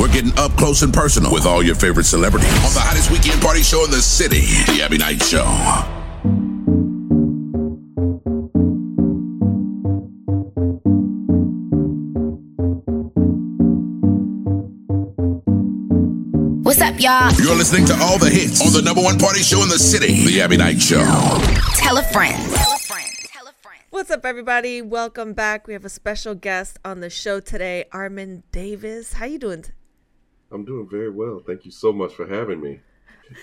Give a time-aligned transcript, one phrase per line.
[0.00, 3.42] We're getting up close and personal with all your favorite celebrities on the hottest weekend
[3.42, 4.40] party show in the city,
[4.72, 5.44] The Abbie Knights Show.
[16.62, 17.30] What's up, y'all?
[17.34, 20.24] You're listening to all the hits on the number one party show in the city,
[20.24, 21.04] The Abbie Knights Show.
[21.76, 22.42] Tell a friend.
[22.54, 23.10] Tell a friend.
[23.26, 23.82] Tell a friend.
[23.90, 24.80] What's up, everybody?
[24.80, 25.66] Welcome back.
[25.66, 29.12] We have a special guest on the show today, Armond Davis.
[29.12, 29.66] How you doing?
[30.52, 31.42] I'm doing very well.
[31.46, 32.80] Thank you so much for having me.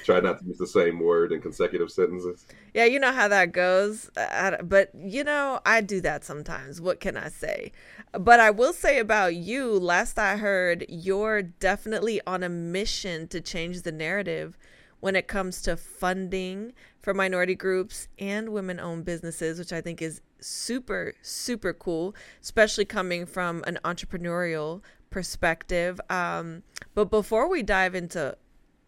[0.04, 2.46] Try not to use the same word in consecutive sentences.
[2.74, 4.12] Yeah, you know how that goes.
[4.18, 6.82] Uh, but, you know, I do that sometimes.
[6.82, 7.72] What can I say?
[8.12, 13.40] But I will say about you, last I heard, you're definitely on a mission to
[13.40, 14.58] change the narrative
[15.00, 20.02] when it comes to funding for minority groups and women owned businesses, which I think
[20.02, 26.00] is super, super cool, especially coming from an entrepreneurial perspective.
[26.10, 26.64] Um,
[26.96, 28.38] but before we dive into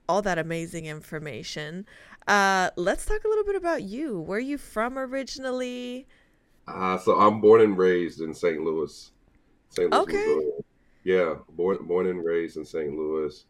[0.07, 1.85] all that amazing information,
[2.27, 4.19] uh, let's talk a little bit about you.
[4.19, 6.07] Where are you from originally?
[6.67, 8.61] Uh, so I'm born and raised in St.
[8.63, 9.11] Louis.
[9.69, 9.89] St.
[9.91, 10.17] Louis, Okay.
[10.17, 10.51] Missouri.
[11.03, 12.93] Yeah, born born and raised in St.
[12.95, 13.45] Louis.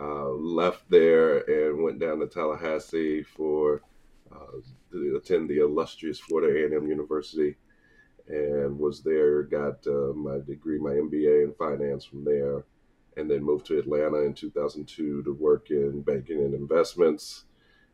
[0.00, 3.82] Uh, left there and went down to Tallahassee for
[4.32, 4.58] uh,
[4.90, 7.56] to attend the illustrious Florida A&M University,
[8.64, 9.42] and was there.
[9.44, 12.64] Got uh, my degree, my MBA in finance from there,
[13.16, 17.44] and then moved to Atlanta in 2002 to work in banking and investments.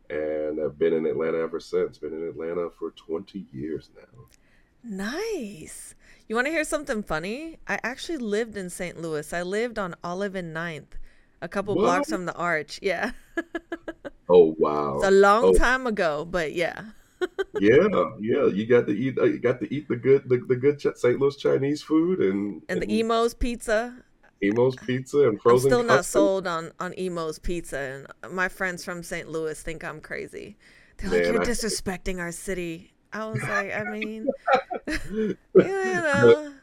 [0.09, 1.97] And I've been in Atlanta ever since.
[1.97, 4.25] Been in Atlanta for 20 years now.
[4.83, 5.95] Nice.
[6.27, 7.59] You want to hear something funny?
[7.67, 8.99] I actually lived in St.
[8.99, 9.31] Louis.
[9.33, 10.97] I lived on Olive and Ninth,
[11.41, 12.79] a couple blocks from the Arch.
[12.81, 13.11] Yeah.
[14.29, 14.95] Oh wow!
[14.95, 16.91] It's a long Oh, time ago, but yeah.
[17.59, 17.87] Yeah,
[18.19, 18.45] yeah.
[18.47, 19.17] You got to eat.
[19.17, 21.19] uh, You got to eat the good, the, the good St.
[21.19, 23.95] Louis Chinese food and And the Imo's Pizza.
[24.41, 25.69] Imo's Pizza and I'm frozen.
[25.69, 26.11] still not custard.
[26.11, 29.29] sold on on Imo's Pizza, and my friends from St.
[29.29, 30.57] Louis think I'm crazy.
[30.97, 34.27] They're like, Man, "You're I- disrespecting our city." I was like, I mean,
[35.13, 36.53] you know.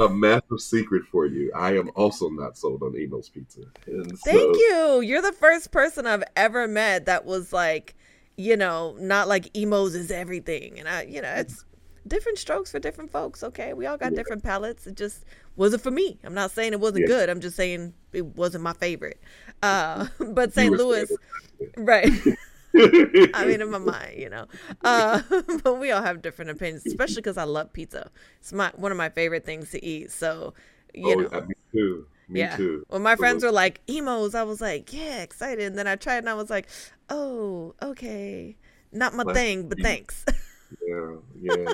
[0.00, 1.52] A massive secret for you.
[1.54, 3.60] I am also not sold on Imo's Pizza.
[3.86, 5.00] And so, Thank you.
[5.02, 7.94] You're the first person I've ever met that was like,
[8.36, 10.78] you know, not like Imo's is everything.
[10.78, 11.64] And I, you know, it's
[12.06, 13.42] different strokes for different folks.
[13.42, 13.72] Okay.
[13.74, 14.86] We all got different palettes.
[14.86, 15.24] It just
[15.56, 16.18] wasn't for me.
[16.24, 17.06] I'm not saying it wasn't Yeah.
[17.08, 17.30] good.
[17.30, 19.20] I'm just saying it wasn't my favorite.
[19.62, 20.72] Uh, but St.
[20.74, 21.10] Louis,
[21.74, 21.74] standard.
[21.76, 22.10] right.
[23.34, 24.46] I mean, in my mind, you know.
[24.82, 25.20] Uh,
[25.62, 28.10] but we all have different opinions, especially because I love pizza.
[28.40, 30.10] It's my one of my favorite things to eat.
[30.10, 30.54] So,
[30.94, 31.40] you oh, know.
[31.42, 32.06] me too.
[32.32, 32.56] Me yeah.
[32.56, 32.84] too.
[32.88, 35.64] When my friends were like Imo's, I was like, yeah, excited.
[35.66, 36.66] And then I tried and I was like,
[37.10, 38.56] oh, okay.
[38.90, 40.24] Not my Well, thing, but you- thanks.
[40.88, 41.72] Yeah, yeah.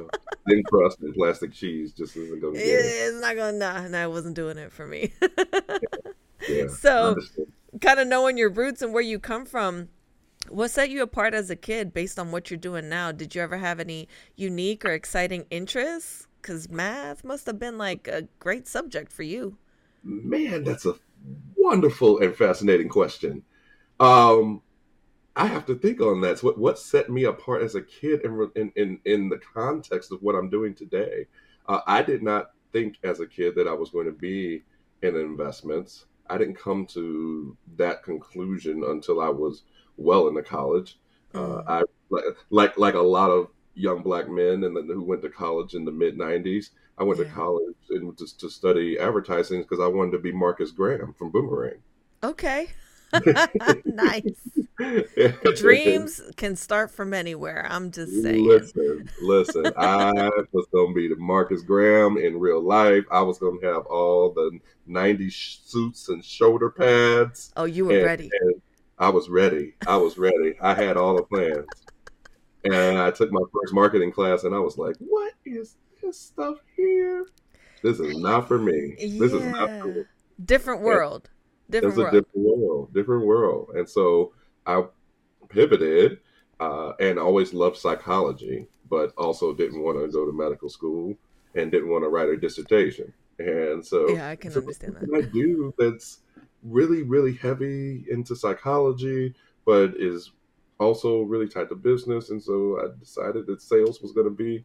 [0.48, 2.82] Thin crust and plastic cheese just isn't going to get it.
[2.84, 5.12] it's not gonna nah, nah, it wasn't doing it for me.
[6.48, 6.66] Yeah.
[6.68, 7.16] So-
[7.80, 9.88] kind of knowing your roots and where you come from,
[10.48, 13.12] what set you apart as a kid based on what you're doing now?
[13.12, 16.26] Did you ever have any unique or exciting interests?
[16.42, 19.58] Because math must have been like a great subject for you.
[20.08, 20.94] Man, that's a
[21.54, 23.42] wonderful and fascinating question.
[24.00, 24.62] Um,
[25.36, 26.38] I have to think on that.
[26.38, 30.10] So what what set me apart as a kid in in in, in the context
[30.10, 31.26] of what I'm doing today?
[31.68, 34.64] Uh, I did not think as a kid that I was going to be
[35.02, 36.06] in investments.
[36.30, 39.64] I didn't come to that conclusion until I was
[39.96, 40.98] well into college.
[41.34, 41.64] Uh, Mm.
[41.68, 45.28] I like like like a lot of young black men and then who went to
[45.30, 46.70] college in the mid '90s.
[46.98, 47.26] I went Yeah.
[47.26, 51.30] to college and to, to study advertising because I wanted to be Marcus Graham from
[51.30, 51.78] Boomerang.
[52.22, 52.68] Okay.
[53.84, 54.48] nice.
[55.56, 57.66] Dreams can start from anywhere.
[57.68, 58.46] I'm just saying.
[58.46, 59.66] Listen, listen.
[59.76, 60.12] I
[60.52, 63.04] was going to be the Marcus Graham in real life.
[63.10, 67.52] I was going to have all the '90s suits and shoulder pads.
[67.56, 68.30] Oh, you were and- ready.
[68.42, 68.60] and
[68.98, 69.74] I was ready.
[69.86, 70.54] I was ready.
[70.60, 71.66] I had all the plans.
[72.64, 76.58] And I took my first marketing class and I was like, what is this stuff
[76.76, 77.26] here?
[77.82, 78.94] This is not for me.
[78.98, 80.04] This is not me.
[80.44, 81.30] Different world.
[81.70, 82.12] Different It's a world.
[82.12, 83.70] different world, different world.
[83.74, 84.32] And so
[84.66, 84.84] I
[85.48, 86.18] pivoted
[86.60, 91.14] uh, and always loved psychology, but also didn't want to go to medical school
[91.54, 93.12] and didn't want to write a dissertation.
[93.38, 95.28] And so, Yeah, I can so understand what that.
[95.28, 96.20] I do that's
[96.64, 99.34] really, really heavy into psychology,
[99.64, 100.32] but is
[100.78, 102.30] also really tied to business.
[102.30, 104.64] And so I decided that sales was going to be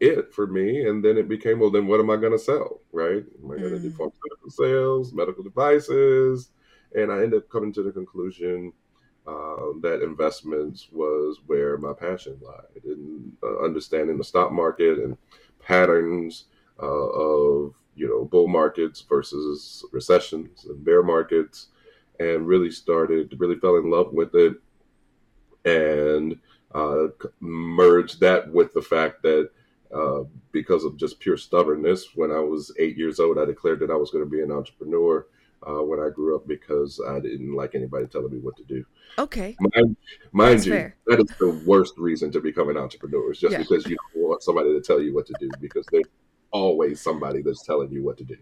[0.00, 0.86] it for me.
[0.88, 2.80] And then it became, well, then what am I going to sell?
[2.92, 3.24] Right?
[3.42, 3.96] Am I going to do Mm.
[3.96, 6.50] pharmaceutical sales, medical devices?
[6.94, 8.72] And I ended up coming to the conclusion
[9.26, 15.16] um, that investments was where my passion lied in uh, understanding the stock market and
[15.60, 16.46] patterns
[16.82, 21.68] uh, of you know, bull markets versus recessions and bear markets,
[22.18, 24.54] and really started, really fell in love with it,
[25.64, 26.38] and
[26.74, 27.06] uh,
[27.40, 29.50] merged that with the fact that
[29.94, 33.90] uh, because of just pure stubbornness, when I was eight years old, I declared that
[33.90, 35.26] I was going to be an entrepreneur.
[35.66, 38.84] Uh, when I grew up, because I didn't like anybody telling me what to do.
[39.18, 39.56] Okay.
[39.58, 39.96] Mind,
[40.30, 40.96] mind you, fair.
[41.06, 43.32] that is the worst reason to become an entrepreneur.
[43.32, 43.58] Is just yeah.
[43.60, 46.04] because you don't want somebody to tell you what to do, because there's
[46.50, 48.36] always somebody that's telling you what to do.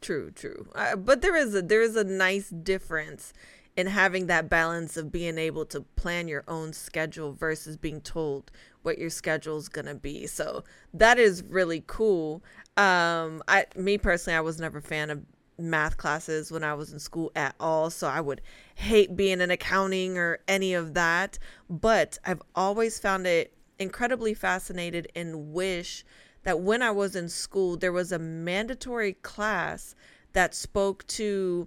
[0.00, 0.68] True, true.
[0.74, 3.32] Uh, but there is a there is a nice difference
[3.76, 8.50] in having that balance of being able to plan your own schedule versus being told
[8.82, 10.26] what your schedule is going to be.
[10.26, 10.64] So
[10.94, 12.42] that is really cool.
[12.76, 15.22] Um I me personally I was never a fan of
[15.58, 18.42] math classes when I was in school at all, so I would
[18.74, 21.38] hate being in accounting or any of that,
[21.68, 26.04] but I've always found it incredibly fascinated and wish
[26.44, 29.94] that when I was in school there was a mandatory class
[30.32, 31.66] that spoke to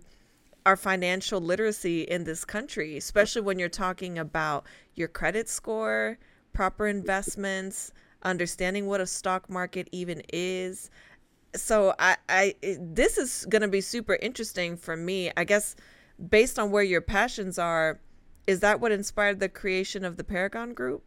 [0.66, 4.66] our financial literacy in this country, especially when you're talking about
[4.96, 6.18] your credit score,
[6.54, 7.92] proper investments,
[8.24, 10.90] understanding what a stock market even is.
[11.56, 15.32] So I, I this is going to be super interesting for me.
[15.36, 15.76] I guess
[16.30, 18.00] based on where your passions are,
[18.46, 21.04] is that what inspired the creation of the Paragon Group?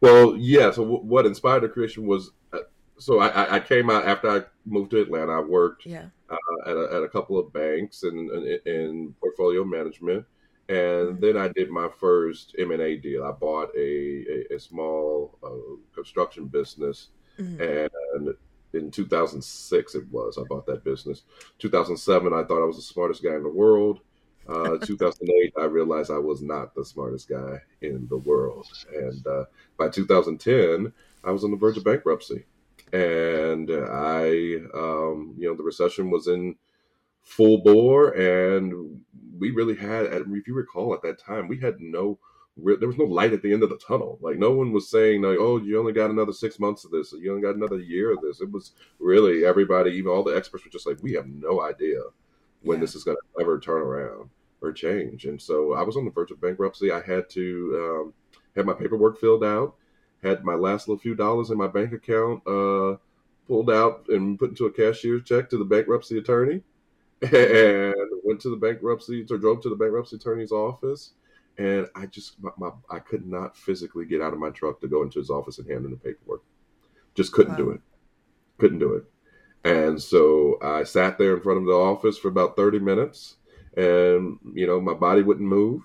[0.00, 0.70] Well, yeah.
[0.70, 2.58] So w- what inspired the creation was uh,
[2.98, 5.32] so I, I, came out after I moved to Atlanta.
[5.32, 6.06] I worked yeah.
[6.30, 8.30] uh, at, a, at, a, couple of banks and
[8.66, 10.24] in, portfolio management,
[10.68, 11.20] and mm-hmm.
[11.20, 13.24] then I did my first M and A deal.
[13.24, 17.08] I bought a a, a small uh, construction business,
[17.38, 17.60] mm-hmm.
[17.60, 18.34] and
[18.74, 20.38] in 2006 it was.
[20.38, 21.22] I bought that business.
[21.58, 24.00] 2007, I thought I was the smartest guy in the world.
[24.48, 29.44] Uh, 2008, I realized I was not the smartest guy in the world, and uh,
[29.78, 30.92] by 2010,
[31.24, 32.44] I was on the verge of bankruptcy
[32.94, 34.28] and I,
[34.72, 36.54] um, you know, the recession was in
[37.22, 39.00] full bore, and
[39.36, 42.20] we really had, if you recall, at that time, we had no,
[42.56, 44.18] there was no light at the end of the tunnel.
[44.20, 47.12] Like no one was saying, like, "Oh, you only got another six months of this,
[47.12, 50.36] or you only got another year of this." It was really everybody, even all the
[50.36, 52.00] experts, were just like, "We have no idea
[52.62, 52.82] when yeah.
[52.82, 54.30] this is going to ever turn around
[54.62, 56.92] or change." And so I was on the verge of bankruptcy.
[56.92, 58.14] I had to um,
[58.54, 59.74] have my paperwork filled out
[60.24, 62.96] had my last little few dollars in my bank account uh,
[63.46, 66.62] pulled out and put into a cashier's check to the bankruptcy attorney.
[67.22, 71.12] And went to the bankruptcy or drove to the bankruptcy attorney's office.
[71.56, 74.88] And i just my, my, i could not physically get out of my truck to
[74.88, 76.42] go into his office and hand in the paperwork.
[77.14, 77.58] Just couldn't wow.
[77.58, 77.80] do it.
[78.58, 79.04] Couldn't do it.
[79.64, 83.36] And so i sat there in front of the office for about 30 minutes.
[83.76, 85.82] And you know my body wouldn't move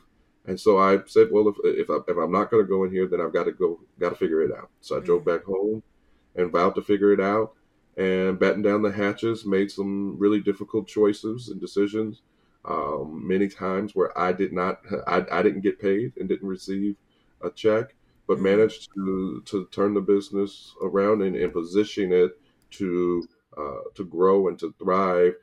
[0.50, 2.92] and so I said, well, if if, I, if I'm not going to go in
[2.92, 4.72] here, then I've got to go, got to figure it out.
[4.82, 5.06] So I mm-hmm.
[5.06, 5.84] drove back home
[6.36, 7.54] and vowed to figure it out
[7.98, 12.24] and batten down the hatches, made some really difficult choices and decisions.
[12.66, 16.96] Um, many times where I did not, I, I didn't get paid and didn't receive
[17.44, 17.94] a check,
[18.26, 18.46] but mm-hmm.
[18.46, 22.32] managed to to turn the business around and, and position it
[22.72, 25.36] to uh, to grow and to thrive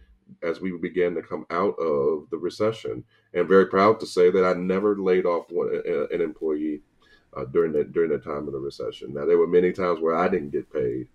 [0.43, 3.05] as we began to come out of the recession.
[3.35, 5.69] And very proud to say that I never laid off one,
[6.11, 6.83] an employee
[7.37, 9.15] uh, during that during the time of the recession.
[9.15, 11.09] Now there were many times where I didn't get paid,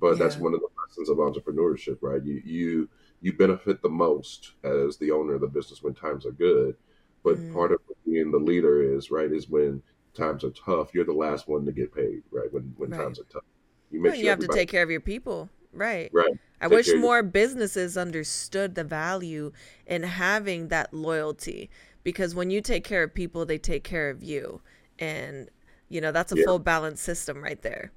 [0.00, 0.24] but yeah.
[0.24, 2.22] that's one of the lessons of entrepreneurship, right?
[2.22, 2.88] You you
[3.20, 6.76] you benefit the most as the owner of the business when times are good,
[7.22, 7.52] but mm.
[7.52, 9.82] part of being the leader is right is when
[10.14, 10.94] times are tough.
[10.94, 12.52] You're the last one to get paid, right?
[12.52, 13.00] When when right.
[13.00, 13.42] times are tough,
[13.90, 15.48] you make well, sure you have to take care of your people.
[15.74, 16.10] Right.
[16.12, 16.34] Right.
[16.60, 19.52] I Take wish more businesses understood the value
[19.86, 21.68] in having that loyalty
[22.04, 24.60] because when you take care of people, they take care of you.
[24.98, 25.50] And,
[25.88, 26.44] you know, that's a yeah.
[26.44, 27.92] full balance system right there.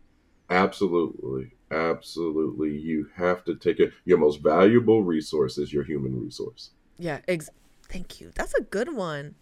[0.49, 1.51] Absolutely.
[1.71, 2.77] Absolutely.
[2.77, 3.91] You have to take it.
[4.05, 6.71] Your most valuable resource is your human resource.
[6.97, 7.19] Yeah.
[7.27, 7.49] Ex-
[7.89, 8.31] Thank you.
[8.35, 9.35] That's a good one.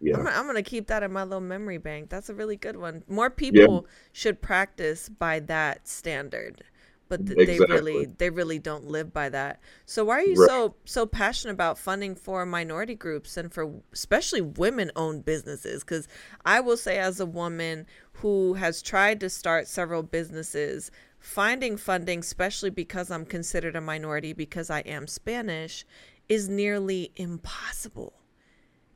[0.00, 0.18] Yeah.
[0.18, 2.10] I'm, I'm going to keep that in my little memory bank.
[2.10, 3.02] That's a really good one.
[3.08, 3.90] More people yeah.
[4.12, 6.64] should practice by that standard
[7.08, 7.66] but th- exactly.
[7.66, 10.48] they really they really don't live by that so why are you right.
[10.48, 16.08] so so passionate about funding for minority groups and for especially women owned businesses because
[16.44, 22.20] i will say as a woman who has tried to start several businesses finding funding
[22.20, 25.84] especially because i'm considered a minority because i am spanish
[26.28, 28.14] is nearly impossible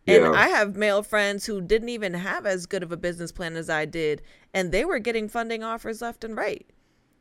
[0.06, 0.32] and yeah.
[0.32, 3.68] I have male friends who didn't even have as good of a business plan as
[3.68, 6.66] I did, and they were getting funding offers left and right.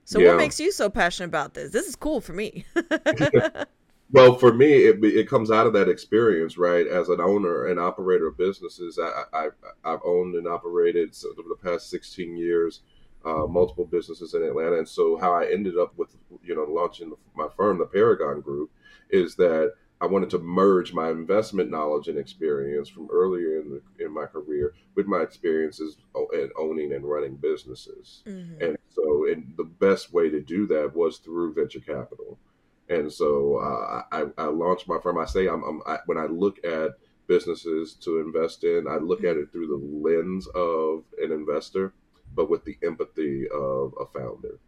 [0.09, 0.29] So yeah.
[0.29, 1.69] what makes you so passionate about this?
[1.71, 2.65] This is cool for me.
[4.11, 6.87] well, for me, it, it comes out of that experience, right?
[6.87, 9.47] As an owner and operator of businesses, I, I,
[9.85, 12.81] I've owned and operated so over the past 16 years
[13.23, 14.79] uh, multiple businesses in Atlanta.
[14.79, 16.09] And so, how I ended up with
[16.43, 18.71] you know launching my firm, the Paragon Group,
[19.11, 24.05] is that I wanted to merge my investment knowledge and experience from earlier in the,
[24.05, 25.97] in my career with my experiences
[26.33, 28.23] in owning and running businesses.
[28.25, 28.63] Mm-hmm.
[28.63, 32.39] And so, and the best way to do that was through venture capital.
[32.87, 35.19] And so, uh, I, I, launched my firm.
[35.19, 36.91] I say I'm, I'm I, when I look at
[37.27, 41.93] businesses to invest in, I look at it through the lens of an investor,
[42.33, 44.59] but with the empathy of a founder,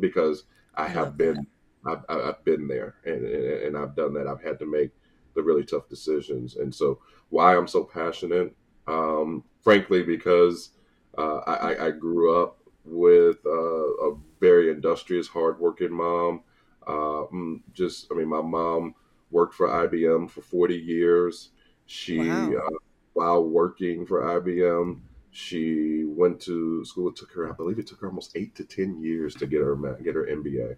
[0.00, 1.34] because I, I have been.
[1.36, 1.46] That
[1.86, 4.26] I've, I've been there and, and I've done that.
[4.26, 4.90] I've had to make
[5.34, 6.56] the really tough decisions.
[6.56, 7.00] And so,
[7.30, 8.54] why I'm so passionate,
[8.86, 10.70] um, frankly, because
[11.18, 16.42] uh, I, I, grew up with uh, a very industrious, hardworking mom.
[16.86, 17.24] Uh,
[17.72, 18.94] just, I mean, my mom
[19.30, 21.50] worked for IBM for 40 years.
[21.86, 22.52] She, wow.
[22.52, 22.78] Uh,
[23.14, 25.00] while working for IBM,
[25.30, 27.08] she went to school.
[27.08, 29.60] It took her, I believe, it took her almost eight to 10 years to get
[29.60, 30.76] her get her MBA.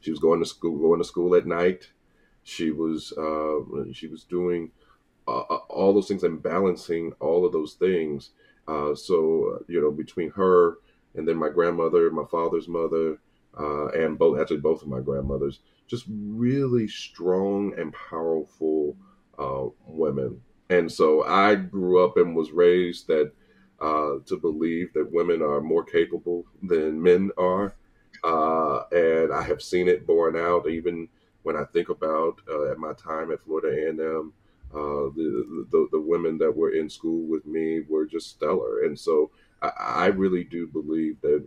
[0.00, 1.88] She was going to school, going to school at night.
[2.44, 4.70] She was uh, she was doing
[5.26, 8.30] uh, uh all those things and balancing all of those things.
[8.66, 10.78] Uh, so uh, you know, between her
[11.14, 13.18] and then my grandmother, my father's mother,
[13.58, 18.96] uh, and both actually both of my grandmothers, just really strong and powerful
[19.86, 20.40] women.
[20.70, 23.32] And so I grew up and was raised that
[23.80, 27.74] to believe that women are more capable than men are.
[28.24, 31.08] Uh, and I have seen it borne out even
[31.42, 34.32] when I think about uh, at my time at Florida A&M.
[34.70, 38.98] Uh, the, the, the women that were in school with me were just stellar, and
[38.98, 39.30] so
[39.62, 41.42] I, I really do believe that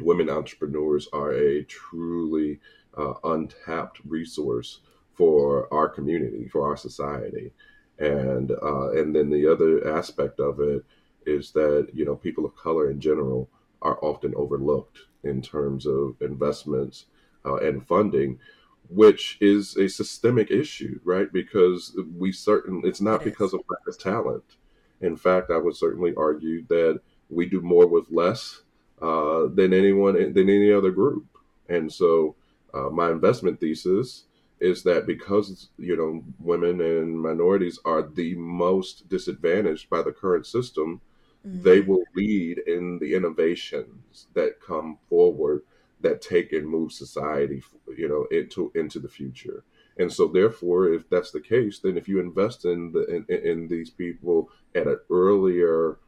[0.00, 2.58] women entrepreneurs are a truly
[2.96, 4.80] uh, untapped resource
[5.14, 7.52] for our community, for our society,
[7.98, 10.84] and uh, and then the other aspect of it
[11.26, 13.48] is that you know people of color in general
[13.82, 17.06] are often overlooked in terms of investments
[17.44, 18.38] uh, and funding,
[18.88, 21.32] which is a systemic issue, right?
[21.32, 24.44] Because we certain it's not because of lack of talent.
[25.00, 28.62] In fact, I would certainly argue that we do more with less
[29.00, 31.26] uh, than anyone than any other group.
[31.68, 32.34] And so,
[32.74, 34.24] uh, my investment thesis
[34.60, 40.46] is that because you know women and minorities are the most disadvantaged by the current
[40.46, 41.00] system,
[41.48, 41.62] Mm-hmm.
[41.62, 45.62] They will lead in the innovations that come forward
[46.00, 47.62] that take and move society,
[47.96, 49.64] you know, into into the future.
[49.98, 53.68] And so, therefore, if that's the case, then if you invest in the in, in
[53.68, 55.98] these people at an earlier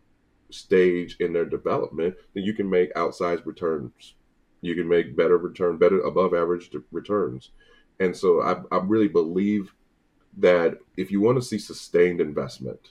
[0.51, 4.15] stage in their development, then you can make outsized returns.
[4.61, 7.51] You can make better return, better above average returns.
[7.99, 9.75] And so, I, I really believe
[10.37, 12.91] that if you want to see sustained investment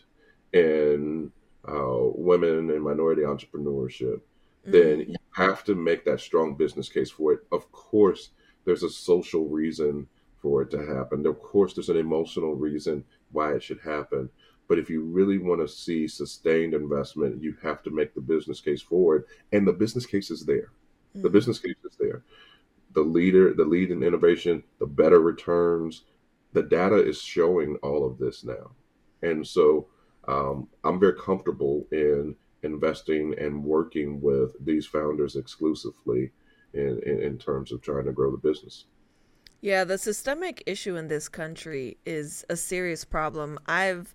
[0.52, 1.32] in
[1.68, 4.72] uh, women and minority entrepreneurship, mm-hmm.
[4.72, 7.40] then you have to make that strong business case for it.
[7.52, 8.30] Of course,
[8.66, 10.08] there's a social reason
[10.42, 11.26] for it to happen.
[11.26, 14.30] Of course, there's an emotional reason why it should happen.
[14.68, 18.62] But if you really want to see sustained investment, you have to make the business
[18.62, 19.26] case for it.
[19.52, 20.72] And the business case is there.
[21.16, 21.24] Mm-hmm.
[21.24, 22.24] The business case is there.
[22.94, 26.04] The leader, the lead in innovation, the better returns,
[26.54, 28.72] the data is showing all of this now.
[29.22, 29.88] And so
[30.28, 36.32] um, I'm very comfortable in investing and working with these founders exclusively
[36.74, 38.86] in, in, in terms of trying to grow the business.
[39.62, 43.60] Yeah, the systemic issue in this country is a serious problem.
[43.68, 44.14] I've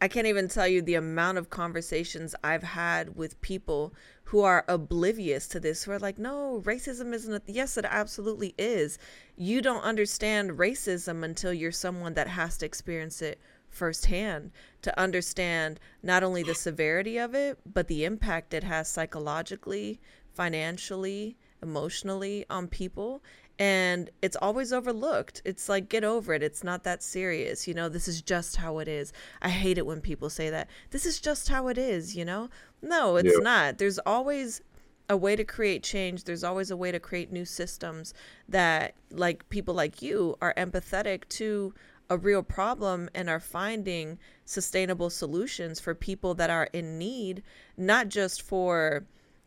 [0.00, 4.64] I can't even tell you the amount of conversations I've had with people who are
[4.68, 7.56] oblivious to this, who are like, no, racism isn't a th-.
[7.56, 8.98] yes, it absolutely is.
[9.36, 13.40] You don't understand racism until you're someone that has to experience it
[13.74, 14.50] firsthand
[14.82, 20.00] to understand not only the severity of it, but the impact it has psychologically,
[20.32, 23.22] financially, emotionally on people.
[23.58, 25.40] And it's always overlooked.
[25.44, 26.42] It's like, get over it.
[26.42, 27.68] It's not that serious.
[27.68, 29.12] You know, this is just how it is.
[29.40, 30.68] I hate it when people say that.
[30.90, 32.48] This is just how it is, you know?
[32.82, 33.42] No, it's yeah.
[33.42, 33.78] not.
[33.78, 34.60] There's always
[35.08, 36.24] a way to create change.
[36.24, 38.12] There's always a way to create new systems
[38.48, 41.74] that, like, people like you are empathetic to
[42.10, 47.42] a real problem and are finding sustainable solutions for people that are in need,
[47.76, 49.04] not just for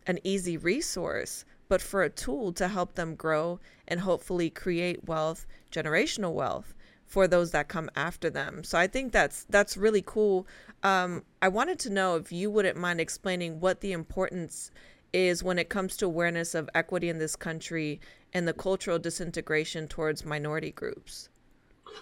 [0.07, 5.45] an easy resource, but for a tool to help them grow and hopefully create wealth,
[5.71, 6.73] generational wealth
[7.05, 8.63] for those that come after them.
[8.63, 10.47] So I think that's that's really cool.
[10.83, 14.71] Um, I wanted to know if you wouldn't mind explaining what the importance
[15.13, 17.99] is when it comes to awareness of equity in this country
[18.33, 21.29] and the cultural disintegration towards minority groups.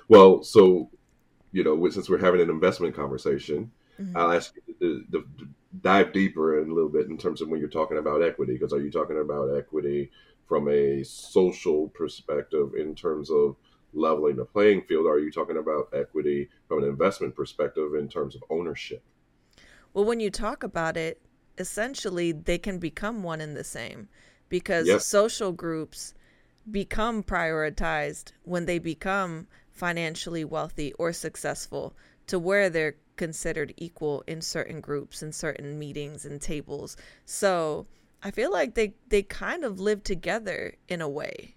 [0.08, 0.90] Well, so
[1.52, 4.18] you know, since we're having an investment conversation, mm-hmm.
[4.18, 5.48] I'll ask you the, the,
[5.82, 8.74] dive deeper in a little bit in terms of when you're talking about equity, because
[8.74, 10.12] are you talking about equity
[10.48, 13.56] from a social perspective in terms of
[13.94, 15.06] leveling the playing field?
[15.06, 19.04] Or are you talking about equity from an investment perspective in terms of ownership?
[19.94, 21.22] Well, when you talk about it,
[21.58, 24.10] essentially they can become one and the same
[24.50, 25.02] because Yep.
[25.02, 26.14] social groups
[26.70, 31.96] become prioritized when they become financially wealthy or successful
[32.28, 36.98] to where they're considered equal in certain groups and certain meetings and tables.
[37.26, 37.86] So
[38.24, 41.56] I feel like they, they kind of live together in a way.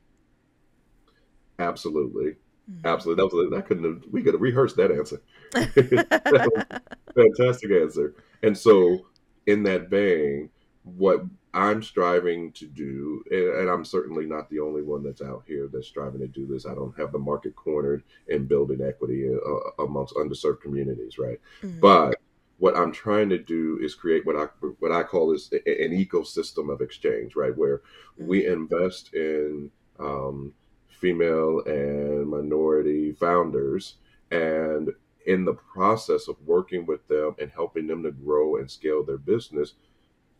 [1.58, 2.36] Absolutely.
[2.70, 2.86] Mm-hmm.
[2.86, 3.22] Absolutely.
[3.22, 5.22] That was that couldn't have, we could have rehearsed that answer.
[5.54, 6.82] That
[7.14, 8.14] Fantastic answer.
[8.42, 9.06] And so,
[9.46, 10.50] in that vein,
[10.84, 11.24] what
[11.58, 15.88] I'm striving to do, and, I'm certainly not the only one that's out here that's
[15.88, 16.66] striving to do this.
[16.66, 21.40] I don't have the market cornered in building equity uh, amongst underserved communities, right?
[21.62, 21.80] Mhm.
[21.80, 22.20] But
[22.58, 24.44] what I'm trying to do is create what I
[24.78, 27.56] what I call is an ecosystem of exchange, right?
[27.56, 27.82] Where
[28.16, 30.52] we invest in um,
[30.86, 33.96] female and minority founders,
[34.30, 34.90] and
[35.26, 39.18] in the process of working with them and helping them to grow and scale their
[39.18, 39.74] business,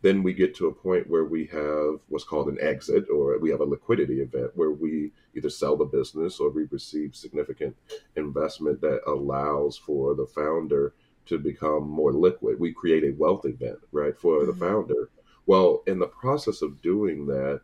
[0.01, 3.49] then we get to a point where we have what's called an exit or we
[3.49, 7.75] have a liquidity event where we either sell the business or we receive significant
[8.15, 10.93] investment that allows for the founder
[11.25, 12.59] to become more liquid.
[12.59, 14.59] We create a wealth event, right, for the Mhm.
[14.59, 15.09] founder.
[15.45, 17.61] Well, in the process of doing that,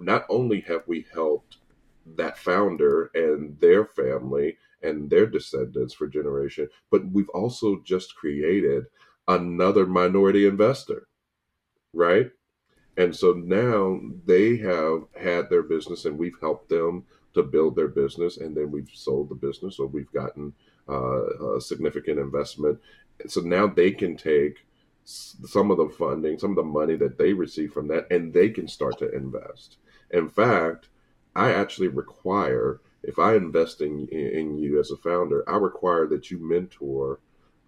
[0.00, 1.58] not only have we helped
[2.16, 8.86] that founder and their family and their descendants for generation, but we've also just created
[9.28, 11.06] another minority investor,
[11.92, 12.30] right?
[12.96, 17.88] And so now they have had their business and we've helped them to build their
[17.88, 20.52] business and then we've sold the business or we've gotten
[20.88, 22.78] uh, a significant investment.
[23.26, 24.66] So now they can take
[25.04, 28.50] some of the funding, some of the money that they receive from that, and they
[28.50, 29.78] can start to invest.
[30.10, 30.88] In fact,
[31.34, 36.30] I actually require, if I invest in, in you as a founder, I require that
[36.30, 37.20] you mentor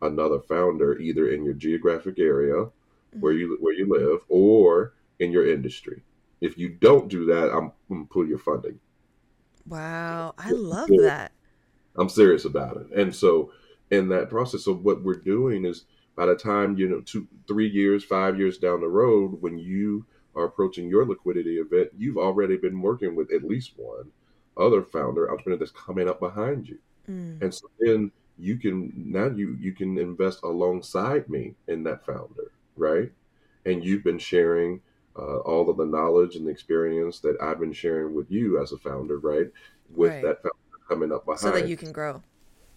[0.03, 2.67] another founder either in your geographic area
[3.21, 6.03] where you where you live or in your industry.
[6.41, 8.79] If you don't do that, I'm going to pull your funding.
[9.67, 11.03] Wow, I love Yeah.
[11.03, 11.33] that.
[11.97, 12.91] I'm serious about it.
[12.91, 13.53] And so
[13.91, 15.85] in that process, so what we're doing is
[16.17, 20.05] by the time, you know, two, three years, five years down the road, when you
[20.35, 24.11] are approaching your liquidity event, you've already been working with at least one
[24.57, 26.79] other founder entrepreneur that's coming up behind you.
[27.09, 27.43] Mm.
[27.43, 32.53] And so then you can now you you can invest alongside me in that founder,
[32.77, 33.13] right?
[33.67, 34.81] And you've been sharing
[35.17, 38.73] uh, all of the knowledge and the experience that I've been sharing with you as
[38.73, 39.51] a founder, right?
[39.95, 40.23] With Right.
[40.23, 42.23] that founder coming up behind So that you can grow.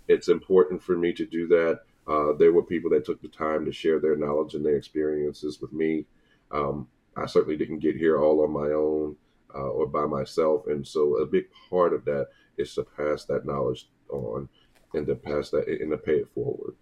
[0.07, 1.81] it's important for me to do that.
[2.07, 5.59] Uh, there were people that took the time to share their knowledge and their experiences
[5.61, 6.05] with me.
[6.51, 9.17] Um, I certainly didn't get here all on my own
[9.53, 13.45] uh, or by myself, and so a big part of that is to pass that
[13.45, 14.47] knowledge on
[14.93, 16.75] and to pass that and to pay it forward.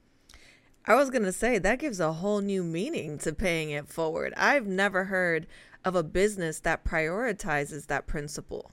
[0.88, 4.34] I was going to say that gives a whole new meaning to paying it forward.
[4.38, 5.48] I've never heard
[5.84, 8.72] of a business that prioritizes that principle,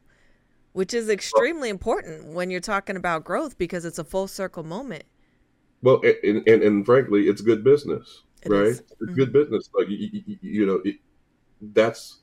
[0.73, 5.05] which is extremely important when you're talking about growth because it's a full circle moment.
[5.83, 8.67] Well, and and, and frankly, it's good business, It right?
[8.69, 8.83] is.
[9.01, 9.69] It's good business.
[9.75, 10.97] Like you, you, you know, it,
[11.61, 12.21] that's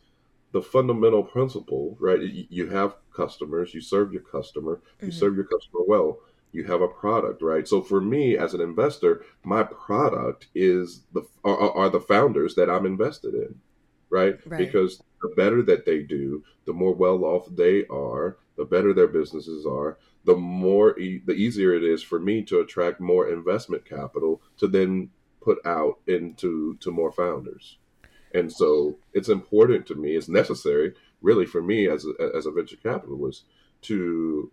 [0.51, 2.19] the fundamental principle, right?
[2.21, 5.13] You, have customers, you serve your customer, you Mhm.
[5.13, 6.19] serve your customer well.
[6.51, 7.67] You have a product, right?
[7.67, 12.69] So for me as an investor, my product is the are, are the founders that
[12.69, 13.55] I'm invested in,
[14.09, 14.39] right?
[14.45, 14.57] Right.
[14.57, 19.07] Because the better that they do, the more well off they are, the better their
[19.07, 23.85] businesses are, the more e- the easier it is for me to attract more investment
[23.85, 25.09] capital to then
[25.41, 27.77] put out into to more founders.
[28.33, 32.51] And so it's important to me, it's necessary really for me as a, as a
[32.51, 33.45] venture capitalist
[33.83, 34.51] to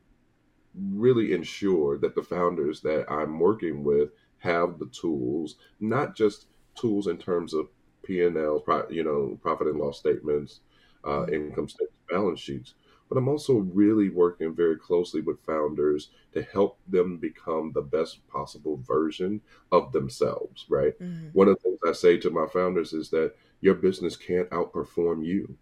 [0.77, 7.07] really ensure that the founders that I'm working with have the tools, not just tools
[7.07, 7.71] in terms of
[8.03, 10.61] P&L, you know, profit and loss statements,
[11.05, 11.33] uh, Mhm.
[11.33, 12.75] income statements, balance sheets,
[13.09, 18.27] but I'm also really working very closely with founders to help them become the best
[18.29, 19.41] possible version
[19.73, 20.95] of themselves, right?
[20.99, 21.33] Mhm.
[21.33, 25.25] One of the things I say to my founders is that your business can't outperform
[25.25, 25.57] you,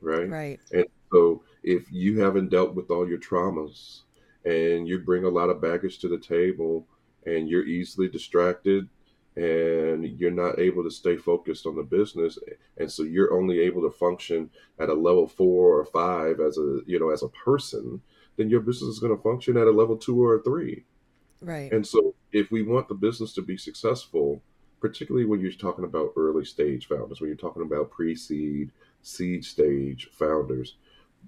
[0.00, 0.30] right?
[0.30, 0.60] Right.
[0.72, 4.02] And so if you haven't dealt with all your traumas
[4.44, 6.86] and you bring a lot of baggage to the table
[7.26, 8.88] and you're easily distracted
[9.36, 12.38] and you're not able to stay focused on the business
[12.78, 16.80] and so you're only able to function at a level 4 or 5 as a
[16.86, 18.00] you know as a person
[18.36, 20.84] then your business is going to function at a level 2 or a 3
[21.40, 21.72] Right.
[21.72, 24.42] and so, if we want the business to be successful,
[24.80, 28.70] particularly when you're talking about early stage founders, when you're talking about pre seed,
[29.02, 30.76] seed stage founders,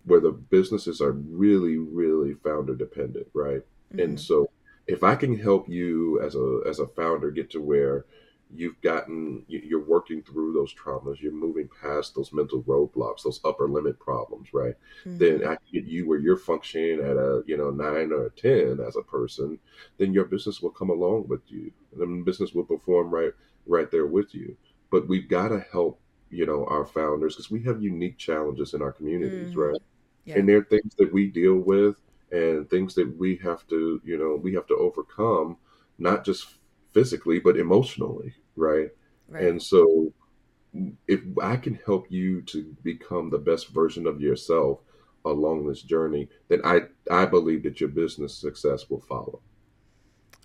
[0.04, 3.62] where the businesses are really, really founder dependent, right?
[3.92, 4.00] Mm-hmm.
[4.00, 4.50] And so
[4.86, 8.06] if I can help you as a as a founder get to where
[8.54, 13.68] you've gotten you're working through those traumas you're moving past those mental roadblocks those upper
[13.68, 15.18] limit problems right mm-hmm.
[15.18, 18.30] then i can get you where you're functioning at a you know nine or a
[18.30, 19.58] ten as a person
[19.98, 23.32] then your business will come along with you and then business will perform right
[23.66, 24.56] right there with you
[24.90, 28.82] but we've got to help you know our founders because we have unique challenges in
[28.82, 29.60] our communities mm-hmm.
[29.60, 29.82] right
[30.24, 30.36] yeah.
[30.36, 31.96] and there are things that we deal with
[32.30, 35.56] and things that we have to you know we have to overcome
[35.98, 36.54] not just
[36.92, 38.88] physically but emotionally right,
[39.28, 39.44] right.
[39.44, 40.12] and so
[41.08, 44.80] if i can help you to become the best version of yourself
[45.24, 46.80] along this journey then i
[47.10, 49.40] i believe that your business success will follow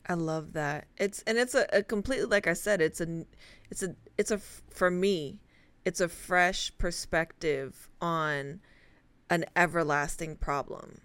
[0.08, 3.26] i love that it's and it's a, a completely like i said it's a
[3.70, 5.40] it's a it's a for me
[5.86, 8.60] it's a fresh perspective on
[9.30, 11.02] an everlasting problem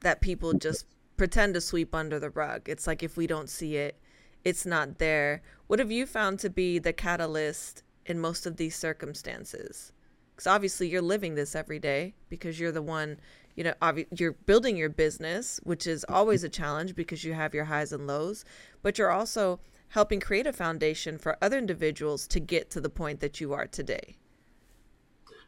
[0.00, 2.68] that people just pretend to sweep under the rug.
[2.68, 3.98] It's like if we don't see it,
[4.44, 5.42] it's not there.
[5.66, 9.92] What have you found to be the catalyst in most of these circumstances?
[10.34, 13.18] Because obviously you're living this every day because you're the one,
[13.56, 17.54] you know, obvi- you're building your business, which is always a challenge because you have
[17.54, 18.44] your highs and lows,
[18.82, 23.20] but you're also helping create a foundation for other individuals to get to the point
[23.20, 24.16] that you are today.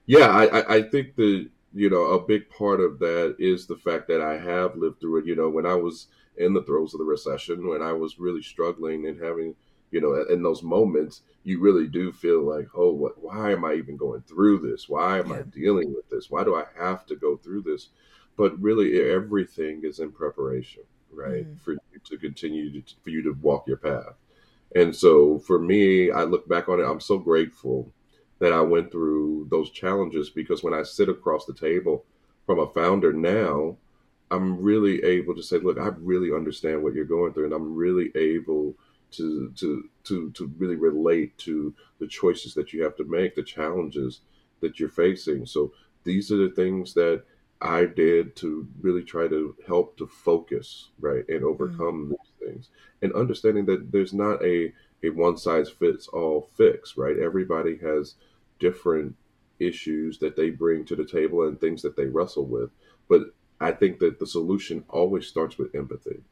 [0.06, 4.08] Yeah, I, I think the you know, a big part of that is the fact
[4.08, 5.26] that I have lived through it.
[5.26, 8.42] You know, when I was in the throes of the recession, when I was really
[8.42, 9.54] struggling and having,
[9.90, 13.22] you know, in those moments, you really do feel like, oh, what?
[13.22, 14.88] Why am I even going through this?
[14.88, 15.36] Why am yeah.
[15.36, 16.30] I dealing with this?
[16.30, 17.88] Why do I have to go through this?
[18.36, 21.56] But really, everything is in preparation, right, mm-hmm.
[21.58, 24.14] for you to continue to, for you to walk your path.
[24.74, 26.84] And so, for me, I look back on it.
[26.84, 27.92] I'm so grateful
[28.40, 32.04] that I went through those challenges because when I sit across the table
[32.46, 33.76] from a founder now,
[34.30, 37.74] I'm really able to say, look, I really understand what you're going through, and I'm
[37.74, 38.74] really able
[39.12, 43.42] to to to to really relate to the choices that you have to make, the
[43.42, 44.20] challenges
[44.60, 45.46] that you're facing.
[45.46, 45.72] So
[46.04, 47.24] these are the things that
[47.60, 52.10] I did to really try to help to focus, right, and overcome mm-hmm.
[52.10, 52.68] these things,
[53.02, 54.72] and understanding that there's not a
[55.04, 57.18] a one size fits all fix, right?
[57.18, 58.14] Everybody has
[58.58, 59.14] different
[59.58, 62.70] issues that they bring to the table and things that they wrestle with.
[63.08, 66.22] But I think that the solution always starts with empathy.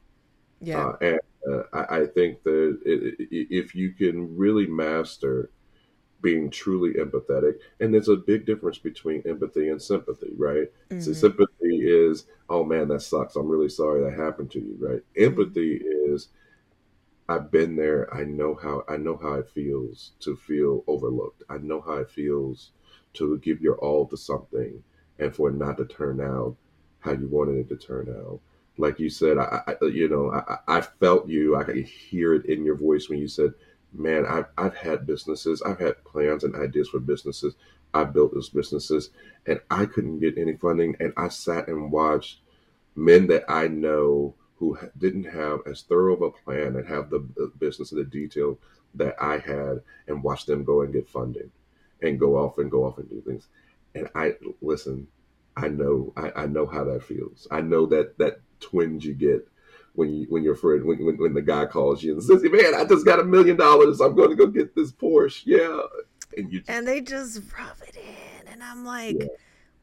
[0.61, 0.89] Yeah.
[0.89, 5.51] Uh, and uh, I, I, think that it, it, if you can really master
[6.21, 10.69] being truly empathetic, and there's a big difference between empathy and sympathy, right?
[10.91, 11.01] Mm-hmm.
[11.01, 13.37] So sympathy is, oh man, that sucks.
[13.37, 15.03] I'm really sorry that happened to you, right?
[15.17, 15.25] Mm-hmm.
[15.25, 16.29] Empathy is,
[17.29, 18.13] I've been there.
[18.15, 21.43] I know how I know how it feels to feel overlooked.
[21.49, 22.73] I know how it feels
[23.15, 24.83] to give your all to something
[25.19, 26.57] and for it not to turn out
[27.01, 28.41] how you wanted it to turn out.
[28.79, 31.57] Like you said, I, I you know, I, I felt you.
[31.57, 33.53] I could hear it in your voice when you said,
[33.93, 35.63] "Man, I've I've had businesses.
[35.63, 37.55] I've had plans and ideas for businesses.
[37.95, 39.11] I built those businesses,
[39.47, 40.97] and I couldn't get any funding.
[41.01, 42.41] And I sat and watched
[42.97, 47.21] men that I know who didn't have as thorough of a plan and have the
[47.59, 48.59] business and the detail
[48.95, 51.51] that I had and watch them go and get funding
[52.03, 53.49] and go off and go off and do things.
[53.95, 55.07] And I listen,
[55.57, 57.47] I know I, I know how that feels.
[57.51, 59.47] I know that that twinge you get
[59.95, 62.75] when you when your friend when, when, when the guy calls you and says, Man,
[62.75, 64.01] I just got a million dollars.
[64.01, 65.43] I'm gonna go get this Porsche.
[65.47, 65.81] Yeah.
[66.37, 69.29] And you just, And they just rub it in and I'm like yeah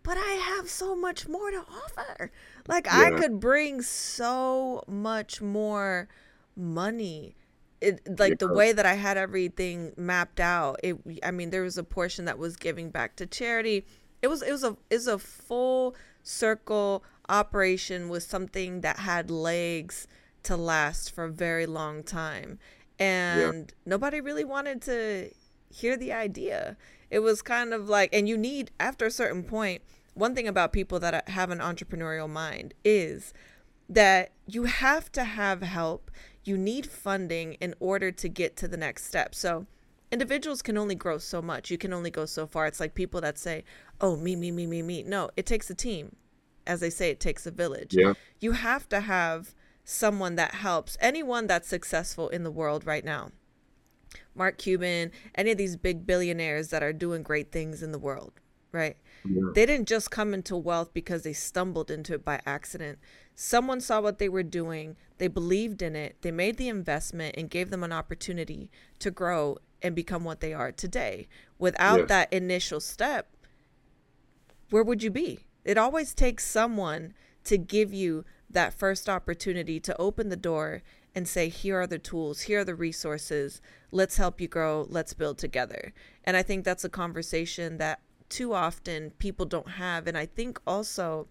[0.05, 2.31] but I have so much more to offer.
[2.67, 3.01] Like yeah.
[3.01, 6.07] I could bring so much more
[6.55, 7.35] money.
[7.81, 8.47] It like yeah.
[8.47, 10.79] the way that I had everything mapped out.
[10.83, 13.85] It I mean there was a portion that was giving back to charity.
[14.21, 20.07] It was it was a is a full circle operation with something that had legs
[20.43, 22.59] to last for a very long time.
[22.99, 23.75] And yeah.
[23.85, 25.31] nobody really wanted to
[25.69, 26.77] hear the idea.
[27.09, 29.81] It was kind of like, and you need, after a certain point,
[30.15, 33.33] one thing about people that have an entrepreneurial mind is
[33.87, 36.09] that you have to have help.
[36.43, 39.35] You need funding in order to get to the next step.
[39.35, 39.67] So,
[40.11, 41.69] individuals can only grow so much.
[41.69, 42.65] You can only go so far.
[42.65, 43.63] It's like people that say,
[44.01, 46.15] "Oh, me, me, me, me, me." No, it takes a team.
[46.65, 47.93] As they say, it takes a village.
[47.93, 48.13] Yeah.
[48.39, 50.97] You have to have someone that helps.
[50.99, 53.31] Anyone that's successful in the world right now.
[54.33, 58.33] Mark Cuban, any of these big billionaires that are doing great things in the world,
[58.71, 58.97] right?
[59.27, 59.41] Yeah.
[59.53, 62.99] They didn't just come into wealth because they stumbled into it by accident.
[63.33, 67.49] Someone saw what they were doing, they believed in it, they made the investment and
[67.49, 71.27] gave them an opportunity to grow and become what they are today.
[71.59, 72.07] Without Yes.
[72.09, 73.29] that initial step,
[74.69, 75.45] where would you be?
[75.63, 77.13] It always takes someone
[77.45, 80.81] to give you that first opportunity to open the door
[81.13, 83.61] and say, here are the tools, here are the resources,
[83.91, 85.93] let's help you grow, let's build together.
[86.23, 88.01] And I think that's a conversation that
[88.35, 90.07] too often people don't have.
[90.07, 91.27] And I think also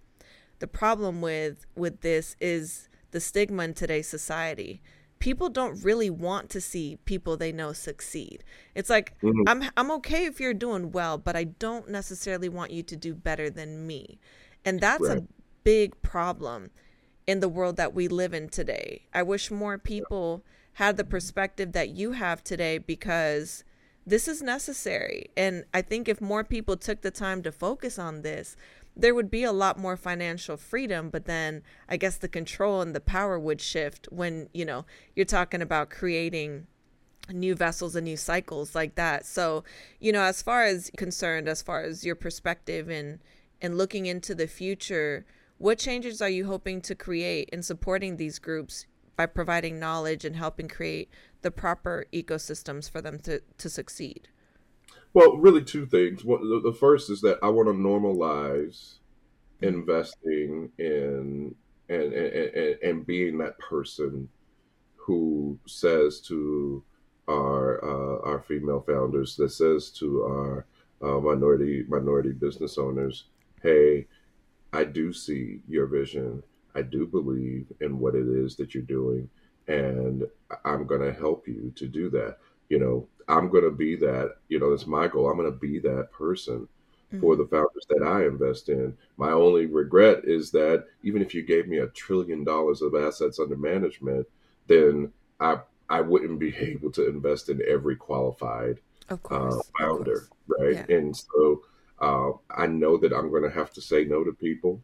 [0.59, 4.83] the problem with with this is the stigma in today's society.
[5.19, 8.43] People don't really want to see people they know succeed.
[8.75, 9.45] It's like Mhm.
[9.47, 13.15] I'm I'm okay if you're doing well, but I don't necessarily want you to do
[13.15, 14.19] better than me.
[14.65, 15.27] And that's a
[15.63, 16.71] big problem
[17.27, 19.03] in the world that we live in today.
[19.13, 20.43] I wish more people
[20.75, 23.65] had the perspective that you have today because
[24.07, 25.31] this is necessary.
[25.37, 28.57] And I think if more people took the time to focus on this,
[28.97, 32.95] there would be a lot more financial freedom, but then I guess the control and
[32.95, 34.85] the power would shift when, you know,
[35.17, 36.67] you're talking about creating
[37.33, 39.27] new vessels and new cycles like that.
[39.27, 39.65] So,
[39.99, 43.19] you know, as far as concerned, as far as your perspective and
[43.61, 45.25] and looking into the future,
[45.59, 48.87] what changes are you hoping to create in supporting these groups
[49.17, 51.09] by providing knowledge and helping create
[51.45, 54.29] the proper ecosystems for them to, to succeed?
[55.13, 56.25] Well, really, two things.
[56.25, 58.95] One, the, the first is that I want to normalize
[59.63, 61.55] investing in
[61.89, 64.29] and, and and and being that person
[64.97, 66.83] who says to
[67.29, 70.67] our uh, our female founders, that says to our
[71.03, 73.27] uh, minority minority business owners,
[73.63, 74.07] "Hey,
[74.73, 76.43] I do see your vision.
[76.75, 79.29] I do believe in what it is that you're doing,
[79.69, 80.25] and
[80.65, 82.39] I'm going to help you to do that.
[82.69, 84.37] You know, I'm going to be that.
[84.49, 85.29] You know, that's my goal.
[85.29, 86.69] I'm going to be that person
[87.21, 88.97] for the founders that I invest in.
[89.17, 93.39] My only regret is that even if you gave me a trillion dollars of assets
[93.39, 94.27] under management,
[94.67, 99.55] then I I wouldn't be able to invest in every qualified uh, course.
[99.55, 100.85] of founder, right?
[100.89, 100.97] Yeah.
[100.97, 101.63] And so
[102.01, 104.81] uh, I know that I'm going to have to say no to people.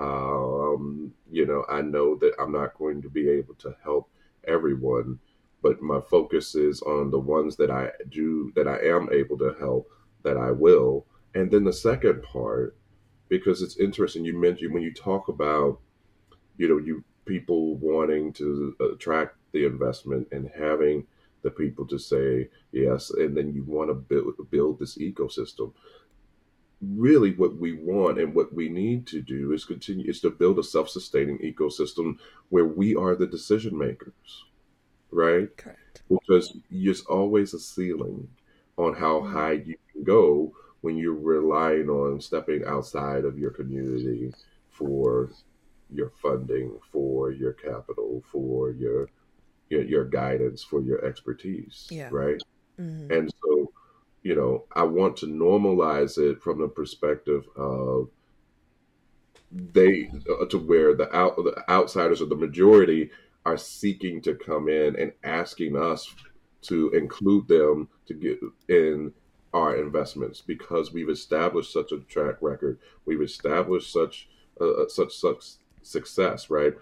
[0.00, 4.10] Um, you know, I know that I'm not going to be able to help
[4.48, 5.18] everyone,
[5.62, 9.54] but my focus is on the ones that I do, that I am able to
[9.58, 9.90] help,
[10.22, 11.06] that I will.
[11.34, 12.76] And then the second part,
[13.28, 15.80] because it's interesting, you mentioned when you talk about,
[16.56, 21.06] you know, you people wanting to attract the investment and having
[21.42, 25.72] the people to say yes, and then you want to build build this ecosystem.
[26.80, 30.60] Really, what we want and what we need to do is continue is to build
[30.60, 32.18] a self-sustaining ecosystem
[32.50, 34.44] where we are the decision makers,
[35.10, 35.50] right?
[35.56, 36.02] Correct.
[36.08, 38.28] Because there's always a ceiling
[38.78, 39.32] on how Mhm.
[39.32, 44.32] high you can go when you're relying on stepping outside of your community
[44.70, 45.30] for
[45.90, 49.10] your funding, for your capital, for your
[49.70, 52.08] your, your guidance, for your expertise, Yeah.
[52.10, 52.40] right?
[52.76, 53.72] hmm And so,
[54.22, 58.08] you know, I want to normalize it from the perspective of
[59.50, 63.10] they uh, to where the out the outsiders or the majority
[63.46, 66.14] are seeking to come in and asking us
[66.60, 69.12] to include them to get in
[69.54, 72.78] our investments because we've established such a track record.
[73.06, 74.28] We've established such
[74.60, 75.44] uh, such such
[75.82, 76.74] success right?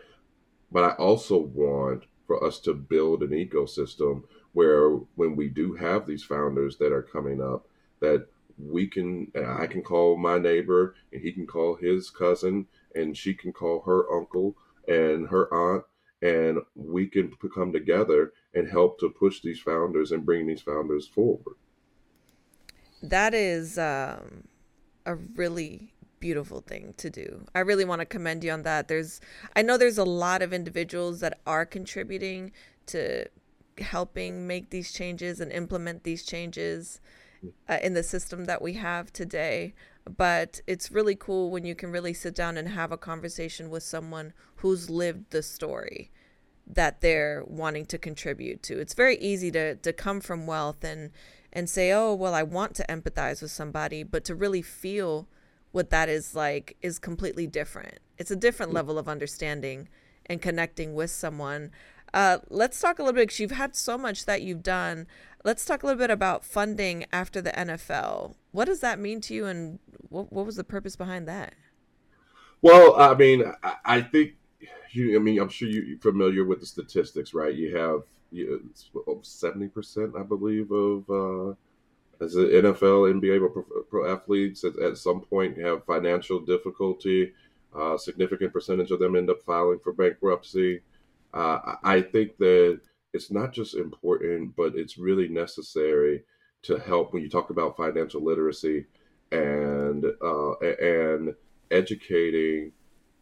[0.73, 4.25] But i also want for us to build an ecosystem
[4.57, 7.69] where when we do have these founders that are coming up
[8.01, 8.27] that
[8.59, 13.35] we can i can call my neighbor and he can call his cousin and she
[13.35, 14.57] can call her uncle
[14.89, 15.85] and her aunt
[16.23, 21.07] and we can come together and help to push these founders and bring these founders
[21.07, 21.57] forward
[23.03, 24.45] That is um,
[25.05, 27.45] a really beautiful thing to do.
[27.55, 28.89] I really want to commend you on that.
[28.89, 29.21] There's,
[29.55, 32.53] I know there's a lot of individuals that are contributing
[32.87, 33.27] to
[33.81, 37.01] helping make these changes and implement these changes
[37.69, 39.75] uh, in the system that we have today.
[40.05, 43.83] But it's really cool when you can really sit down and have a conversation with
[43.83, 46.11] someone who's lived the story
[46.67, 48.79] that they're wanting to contribute to.
[48.79, 51.11] It's very easy to to come from wealth and
[51.53, 55.29] and say, "Oh, well, I want to empathize with somebody," but to really feel
[55.73, 57.99] what that is like is completely different.
[58.19, 59.89] It's a different level of understanding
[60.27, 61.71] and connecting with someone.
[62.15, 63.29] Uh, let's talk a little bit.
[63.29, 65.07] Cause you've had so much that you've done.
[65.45, 68.35] Let's talk a little bit about funding after the NFL.
[68.53, 71.55] What does that mean to you, and what what was the purpose behind that?
[72.63, 74.35] Well, I mean, I, I think
[74.91, 75.17] you.
[75.17, 77.55] I mean, I'm sure you're familiar with the statistics, right?
[77.55, 78.03] You have
[79.23, 81.55] seventy percent, I believe, of uh,
[82.25, 87.33] as an NFL, NBA, pro, pro athletes at, at some point have financial difficulty.
[87.75, 90.81] Uh, significant percentage of them end up filing for bankruptcy.
[91.37, 92.81] Uh, I think that
[93.13, 96.25] it's not just important, but it's really necessary
[96.63, 98.87] to help when you talk about financial literacy
[99.33, 101.35] and uh, and
[101.71, 102.73] educating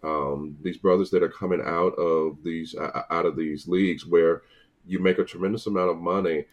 [0.05, 4.42] um, these brothers that are coming out of these out of these leagues where
[4.87, 6.44] you make a tremendous amount of money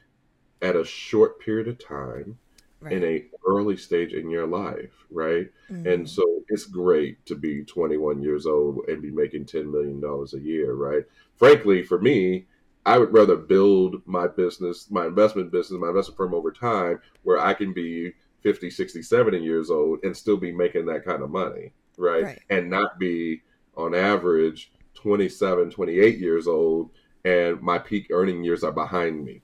[0.62, 2.38] at a short period of time
[2.80, 2.94] right.
[2.94, 5.88] in a early stage in your life right mm-hmm.
[5.88, 10.34] and so it's great to be 21 years old and be making 10 million dollars
[10.34, 11.04] a year right?
[11.38, 12.46] Frankly for me
[12.86, 17.40] i would rather build my business my investment business my investment firm over time where
[17.40, 18.12] i can be
[18.42, 22.40] 50 60 70 years old and still be making that kind of money right, right.
[22.50, 23.42] and not be
[23.76, 26.90] on average 27 28 years old
[27.24, 29.42] and my peak earning years are behind me.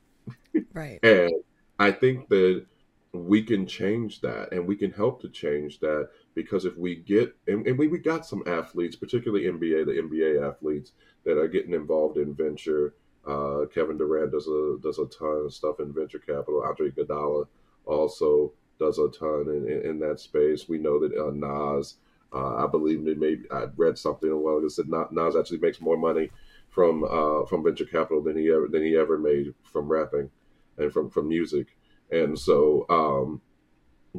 [0.73, 0.99] Right.
[1.03, 1.31] And
[1.79, 2.65] i think that
[3.13, 7.35] we can change that and we can help to change that because if we get
[7.47, 10.91] and, and we, we got some athletes particularly nba the nba athletes
[11.25, 12.93] that are getting involved in venture.
[13.27, 16.63] Uh, kevin durant does a does a ton of stuff in venture capital.
[16.63, 17.45] Andre Iguodala
[17.85, 20.69] also does a ton in, in, in that space.
[20.69, 21.95] We know that uh, nas
[22.33, 25.97] uh, i believe maybe i read something a while ago said nas actually makes more
[25.97, 26.29] money
[26.69, 30.29] from uh, from venture capital than he ever than he ever made from rapping
[30.77, 31.75] and from from music.
[32.11, 33.41] And so um,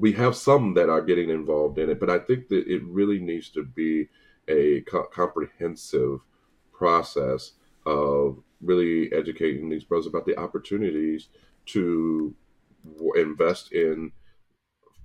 [0.00, 3.18] we have some that are getting involved in it, but I think that it really
[3.18, 4.08] needs to be
[4.48, 6.20] a co- comprehensive
[6.72, 7.52] process
[7.86, 11.28] of really educating these brothers about the opportunities
[11.66, 12.34] to
[12.96, 14.12] w- invest in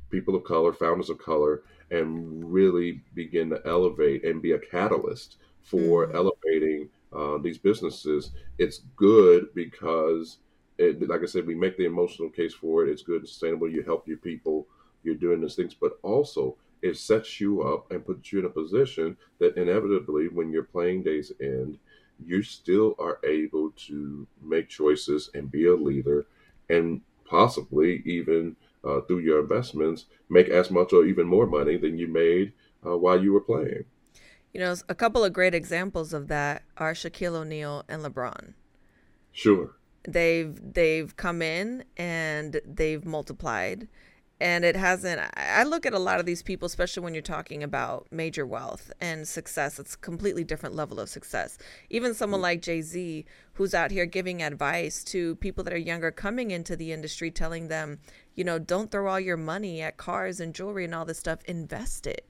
[0.10, 5.38] people of color, founders of color, and really begin to elevate and be a catalyst
[5.62, 6.16] for mm-hmm.
[6.16, 8.32] elevating uh, these businesses.
[8.58, 10.38] It's good because
[10.78, 12.92] it, like I said, we make the emotional case for it.
[12.92, 13.70] It's good and sustainable.
[13.70, 14.68] You help your people.
[15.04, 18.50] You're doing these things, but also it sets you up and puts you in a
[18.50, 21.78] position that inevitably, when your playing days end,
[22.24, 26.26] you still are able to make choices and be a leader,
[26.70, 31.98] and possibly even uh, through your investments make as much or even more money than
[31.98, 32.52] you made
[32.86, 33.86] uh, while you were playing.
[34.54, 38.54] You know, a couple of great examples of that are Shaquille O'Neal and LeBron.
[39.32, 39.76] Sure
[40.08, 43.88] they've they've come in and they've multiplied
[44.44, 47.64] and it hasn't i look at a lot of these people especially when you're talking
[47.64, 51.58] about major wealth and success it's a completely different level of success
[51.90, 52.44] even someone mm.
[52.44, 56.92] like jay-z who's out here giving advice to people that are younger coming into the
[56.92, 58.00] industry telling them
[58.36, 61.40] you know don't throw all your money at cars and jewelry and all this stuff
[61.46, 62.28] invest it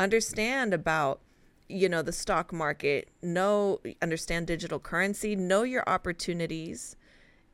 [0.00, 1.20] understand about
[1.68, 6.96] you know the stock market know understand digital currency know your opportunities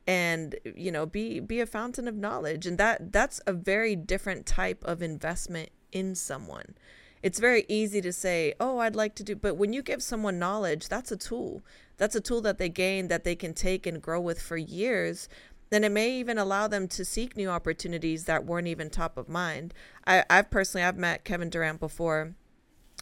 [0.07, 2.65] and you know be be a fountain of knowledge.
[2.65, 6.75] And that that's a very different type of investment in someone.
[7.21, 10.39] It's very easy to say oh i'd like to do but when you give someone
[10.39, 11.61] knowledge that's a tool.
[11.97, 15.29] That's a tool that they gain that they can take and grow with for years.
[15.69, 19.29] Then it may even allow them to seek new opportunities that weren't even top of
[19.29, 19.73] mind.
[20.07, 22.33] I, i've personally i've met kevin durant before.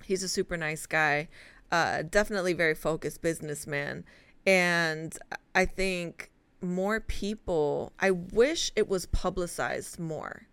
[0.04, 1.30] He's a super nice guy
[1.72, 4.04] uh, definitely very focused businessman.
[4.46, 5.18] And
[5.54, 10.48] i think more people, I wish it was publicized more.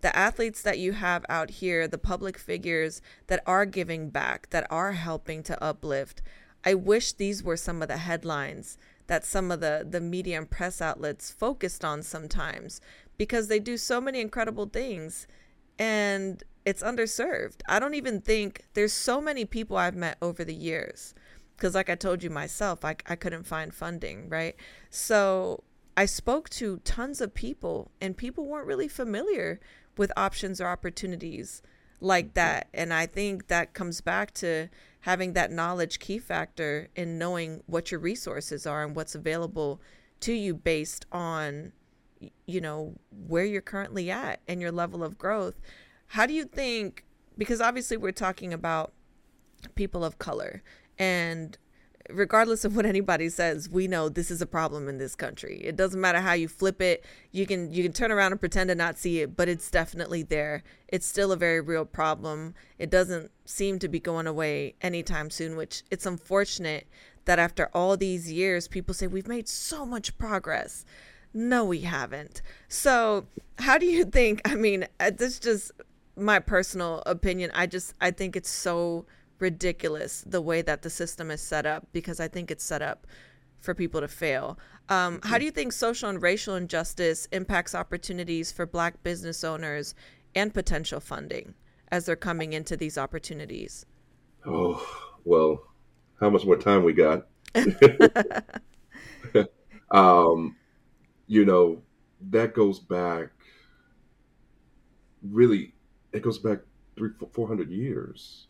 [0.00, 4.66] The athletes that you have out here, the public figures that are giving back, that
[4.70, 6.22] are helping to uplift,
[6.64, 10.48] I wish these were some of the headlines that some of the, the media and
[10.48, 12.80] press outlets focused on sometimes
[13.18, 15.26] because they do so many incredible things
[15.78, 17.62] and it's underserved.
[17.68, 21.14] I don't even think there's so many people I've met over the years
[21.60, 24.56] because like i told you myself I, I couldn't find funding right?
[24.88, 25.62] So
[25.96, 29.60] i spoke to tons of people and people weren't really familiar
[29.96, 31.62] with options or opportunities
[32.00, 32.34] like mm-hmm.
[32.34, 32.68] that.
[32.72, 34.68] And i think that comes back to
[35.00, 39.80] having that knowledge key factor in knowing what your resources are and what's available
[40.20, 41.72] to you based on
[42.46, 45.60] you know where you're currently at and your level of growth.
[46.08, 47.04] How do you think
[47.38, 48.92] because obviously we're talking about
[49.74, 50.62] people of color
[51.00, 51.56] and
[52.10, 55.60] regardless of what anybody says, we know this is a problem in this country.
[55.64, 57.04] It doesn't matter how you flip it.
[57.32, 60.22] You can you can turn around and pretend to not see it, but it's definitely
[60.22, 60.62] there.
[60.88, 62.54] It's still a very real problem.
[62.78, 66.86] It doesn't seem to be going away anytime soon, which it's unfortunate
[67.24, 70.84] that after all these years people say we've made so much progress.
[71.32, 72.42] No, we haven't.
[72.68, 73.26] So,
[73.58, 75.72] how do you think, I mean, uh, this just
[76.16, 77.50] my personal opinion.
[77.54, 79.06] I just I think it's so
[79.40, 83.06] ridiculous the way that the system is set up because I think it's set up
[83.60, 84.58] for people to fail.
[84.88, 89.94] Um, how do you think social and racial injustice impacts opportunities for Black business owners
[90.34, 91.54] and potential funding
[91.88, 93.84] as they're coming into these opportunities?
[94.46, 94.84] Oh,
[95.24, 95.62] well,
[96.18, 97.26] how much more time we got?
[99.90, 100.56] Um,
[101.26, 101.82] you know,
[102.30, 103.30] that goes back
[105.22, 105.74] really,
[106.12, 106.60] it goes back
[106.96, 108.46] three, four hundred years.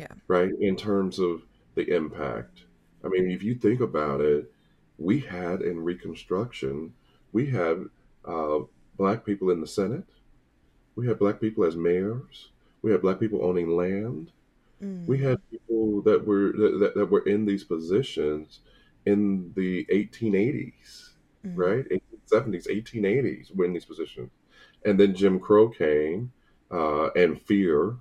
[0.00, 0.14] Yeah.
[0.28, 0.50] Right.
[0.60, 1.42] In terms of
[1.74, 2.64] the impact.
[3.04, 4.50] I mean, if you think about it,
[4.98, 6.94] we had in Reconstruction,
[7.32, 7.84] we had
[8.24, 8.60] uh,
[8.96, 10.04] black people in the Senate.
[10.96, 12.50] We had black people as mayors.
[12.82, 14.32] We had black people owning land.
[14.82, 15.06] Mm.
[15.06, 18.60] We had people that were that, that were in these positions
[19.06, 21.52] in the 1880s, Mhm.
[21.56, 21.86] right?
[21.90, 24.30] 1870s, 1880s, were in these positions,
[24.84, 26.32] and then Jim Crow came,
[26.70, 27.96] uh, and fear,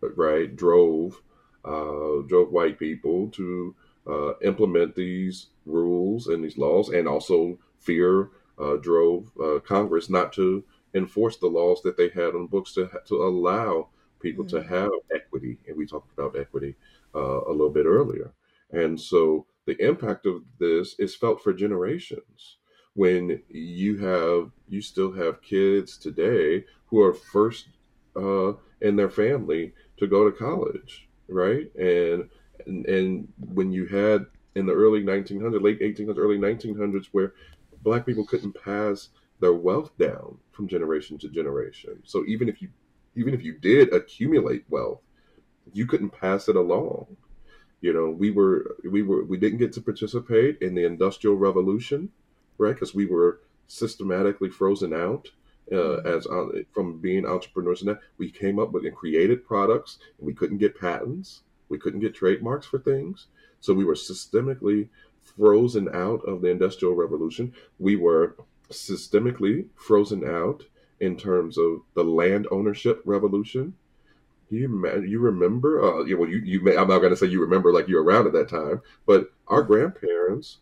[0.00, 1.22] right, drove
[1.64, 3.74] uh, drove white people to
[4.06, 10.32] uh, implement these rules and these laws, and also fear uh, drove uh, Congress not
[10.32, 13.90] to enforce the laws that they had on books to to allow
[14.20, 14.64] people to Mhm.
[14.64, 15.58] have equity.
[15.66, 16.76] And we talked about equity
[17.14, 18.34] uh, a little bit earlier.
[18.70, 22.58] And so the impact of this is felt for generations.
[22.94, 27.68] When you have, you still have kids today who are first
[28.16, 31.74] uh, in their family to go to college, right?
[31.76, 32.28] And
[32.66, 37.34] and, and when you had in the early 1900s, late 1800s, early 1900s, where
[37.82, 39.08] black people couldn't pass
[39.40, 42.00] their wealth down from generation to generation.
[42.04, 42.68] So even if you
[43.14, 45.00] even if you did accumulate wealth,
[45.72, 47.16] you couldn't pass it along.
[47.80, 52.10] You know, we were we were we didn't get to participate in the industrial revolution,
[52.58, 52.74] right?
[52.74, 55.28] Because we were systematically frozen out
[55.72, 57.82] uh, as uh, from being entrepreneurs.
[57.82, 61.78] And that we came up with and created products, and we couldn't get patents, we
[61.78, 63.26] couldn't get trademarks for things,
[63.60, 64.88] so we were systemically
[65.36, 67.52] frozen out of the industrial revolution.
[67.78, 68.36] We were
[68.70, 70.64] systemically frozen out
[71.00, 73.74] in terms of the land ownership revolution.
[74.50, 75.82] You you remember?
[75.82, 77.96] Uh, yeah, well, you you may, I'm not going to say you remember like you
[77.96, 80.58] were around at that time, but our grandparents,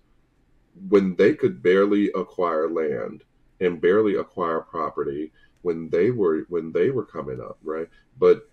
[0.88, 3.22] when they could barely acquire land
[3.60, 5.32] and barely acquire property,
[5.62, 7.88] when they were when they were coming up, right?
[8.18, 8.48] But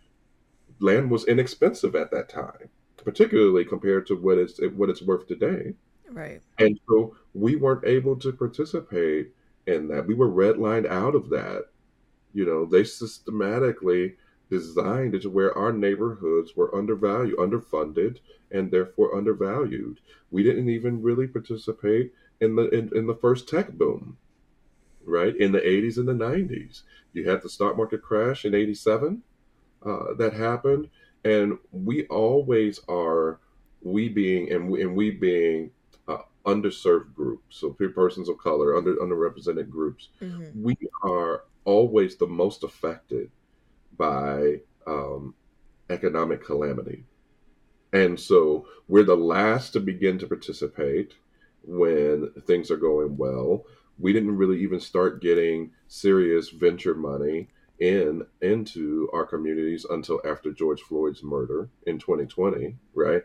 [0.79, 2.69] land was inexpensive at that time,
[3.03, 5.73] particularly compared to what it's what it's worth today.
[6.09, 6.41] Right.
[6.59, 9.31] And so we weren't able to participate
[9.67, 10.05] in that.
[10.05, 11.65] We were redlined out of that.
[12.33, 14.15] You know, they systematically
[14.49, 18.19] designed it to where our neighborhoods were undervalued, underfunded,
[18.51, 19.99] and therefore undervalued.
[20.31, 24.17] We didn't even really participate in the in, in the first tech boom,
[25.05, 25.35] right?
[25.35, 26.83] In the 80s and the 90s.
[27.13, 29.21] You had the stock market crash in 87
[29.85, 30.89] uh, that happened.
[31.23, 33.39] And we always are,
[33.81, 35.71] we being, and we, and we being
[36.07, 42.17] uh, underserved groups, so pe- persons of color, under underrepresented groups, hmm we are always
[42.17, 43.31] the most affected
[43.97, 45.33] by um,
[45.89, 47.05] economic calamity.
[47.93, 51.13] And so we're the last to begin to participate
[51.63, 53.65] when things are going well.
[53.99, 60.51] We didn't really even start getting serious venture money in into our communities until after
[60.51, 63.23] George Floyd's murder in 2020, right?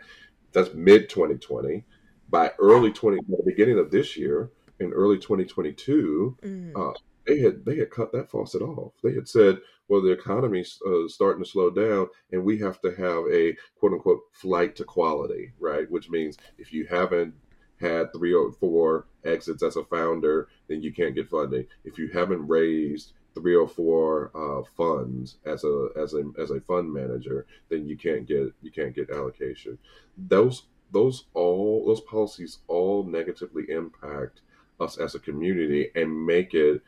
[0.53, 1.85] That's mid 2020.
[2.31, 4.51] By early 20, by the beginning of this year,
[4.81, 6.93] in early 2022, hmm uh,
[7.27, 8.95] they had they had cut that faucet off.
[9.03, 12.91] They had said, "Well, the economy's uh, starting to slow down, and we have to
[12.91, 15.91] have a quote unquote flight to quality, right?
[15.91, 17.35] Which means if you haven't
[17.81, 21.67] had three or four exits as a founder, then you can't get funding.
[21.85, 26.61] If you haven't raised three or four uh, funds as a as a as a
[26.61, 29.79] fund manager, then you can't get you can't get allocation.
[30.17, 34.41] Those those all those policies all negatively impact
[34.81, 36.83] us as a community and make it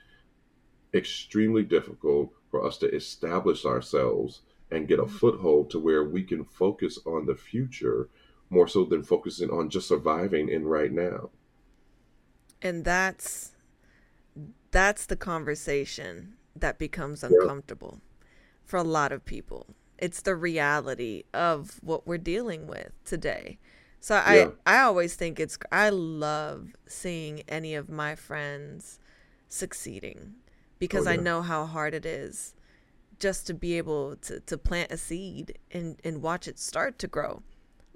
[0.95, 6.45] extremely difficult for us to establish ourselves and get a foothold to where we can
[6.45, 8.09] focus on the future
[8.51, 11.31] more so than focusing on just surviving in right now.
[12.63, 13.53] And that's
[14.71, 18.01] that's the conversation that becomes uncomfortable
[18.65, 19.67] for a lot of people.
[19.99, 23.59] It's the reality of what we're dealing with today.
[24.01, 24.51] So I Yeah.
[24.67, 28.99] I always think it's I love seeing any of my friends
[29.49, 30.37] succeeding
[30.79, 31.21] because oh, I yeah.
[31.21, 32.55] know how hard it is
[33.19, 37.07] just to be able to, to plant a seed and, and watch it start to
[37.07, 37.43] grow,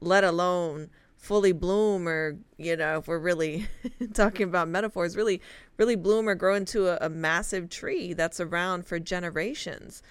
[0.07, 3.67] let alone fully bloom or, you know, if we're really
[4.15, 5.41] talking about metaphors, really,
[5.79, 10.03] really bloom or grow into a, a massive tree that's around for generations.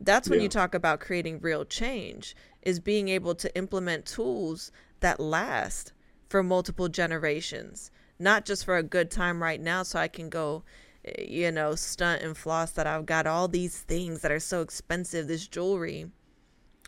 [0.00, 0.40] That's when Yeah.
[0.40, 4.70] you talk about creating real change is being able to implement tools
[5.00, 5.92] that last
[6.28, 10.62] for multiple generations, not just for a good time right now so I can go
[11.04, 14.60] eh, you know, stunt and floss that I've got all these things that are so
[14.62, 16.10] expensive, this jewelry.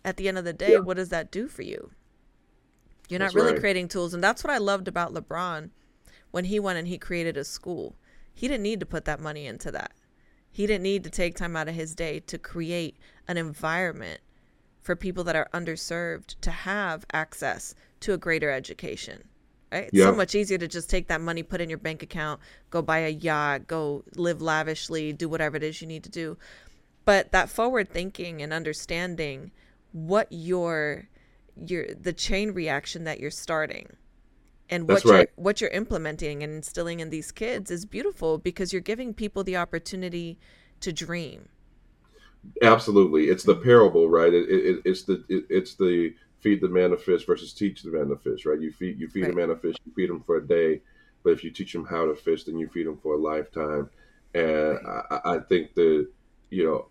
[0.05, 0.81] At the end of the day, Yeah.
[0.81, 1.91] what does that do for you?
[3.13, 3.61] You're not That's really right.
[3.61, 4.15] creating tools.
[4.15, 5.69] And that's what I loved about LeBron
[6.31, 7.95] when he went and he created a school.
[8.33, 9.93] He didn't need to put that money into that.
[10.51, 12.97] He didn't need to take time out of his day to create
[13.29, 14.21] an environment
[14.81, 19.25] for people that are underserved to have access to a greater education.
[19.71, 19.85] Right?
[19.85, 20.07] It's Yeah.
[20.07, 22.41] so much easier to just take that money, put in your bank account,
[22.71, 26.39] go buy a yacht, go live lavishly, do whatever it is you need to do.
[27.05, 29.51] But that forward thinking and understanding
[29.93, 31.09] what your
[31.57, 33.97] your the chain reaction that you're starting
[34.71, 35.31] and what you're right.
[35.37, 39.57] what you're implementing and instilling in these kids is beautiful because you're giving people the
[39.57, 40.39] opportunity
[40.81, 41.49] to dream.
[42.63, 44.33] Absolutely, it's the parable, right?
[44.33, 47.91] It, it, it's the it, it's the feed the man a fish versus teach the
[47.91, 48.61] man a fish, right?
[48.61, 50.81] You feed you feed a man a fish, you feed him for a day,
[51.23, 53.91] but if you teach him how to fish, then you feed him for a lifetime.
[54.35, 56.09] And I, I I think that
[56.51, 56.89] you know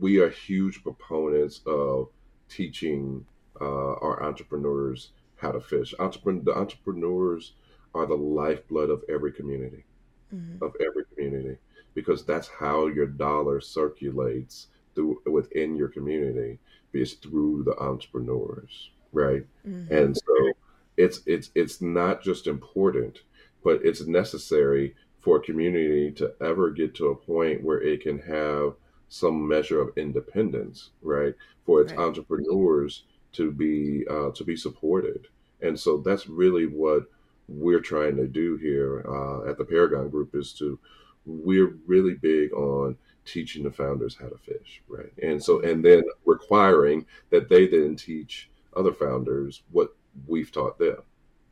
[0.00, 2.08] we are huge proponents of
[2.48, 3.26] teaching
[3.62, 5.94] uh, our entrepreneurs how to fish.
[6.00, 7.54] Entrepreneur, the entrepreneurs
[7.94, 9.84] are the lifeblood of every community
[10.32, 10.62] Mhm.
[10.62, 11.58] of every community
[11.94, 16.58] because that's how your dollar circulates through within your community
[16.92, 19.88] is through the entrepreneurs right Mhm.
[19.90, 20.52] and so
[20.96, 23.22] it's it's it's not just important
[23.64, 28.18] but it's necessary for a community to ever get to a point where it can
[28.18, 28.74] have
[29.08, 31.34] some measure of independence right
[31.64, 32.02] for its Right.
[32.06, 35.26] entrepreneurs to be uh, to be supported
[35.60, 37.04] and so that's really what
[37.48, 40.78] we're trying to do here uh, at the paragon group is to
[41.24, 46.02] we're really big on teaching the founders how to fish right and so and then
[46.24, 49.94] requiring that they then teach other founders what
[50.26, 50.98] we've taught them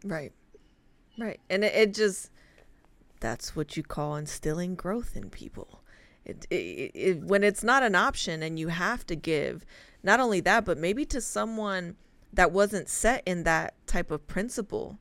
[0.05, 0.33] Right.
[1.19, 1.41] Right.
[1.49, 2.31] And it, it just
[3.21, 5.83] that's what you call instilling growth in people.
[6.25, 9.65] It, it, it, when it's not an option and you have to give,
[10.03, 11.97] not only that, but maybe to someone
[12.33, 14.99] that wasn't set in that type of principle,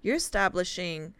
[0.00, 1.14] you're establishing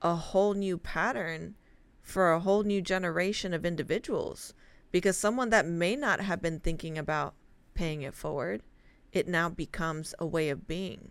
[0.00, 1.56] a whole new pattern
[2.00, 4.54] for a whole new generation of individuals.
[4.90, 7.34] Because someone that may not have been thinking about
[7.74, 8.62] paying it forward,
[9.12, 11.10] it now becomes a way of being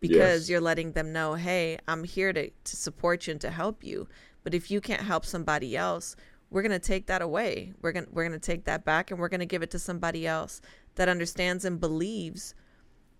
[0.00, 0.50] because Yes.
[0.50, 4.06] you're letting them know, hey, I'm here to, to support you and to help you.
[4.42, 6.14] But if you can't help somebody else,
[6.54, 7.72] we're gonna take that away.
[7.82, 10.60] We're gonna we're gonna take that back and we're gonna give it to somebody else
[10.94, 12.54] that understands and believes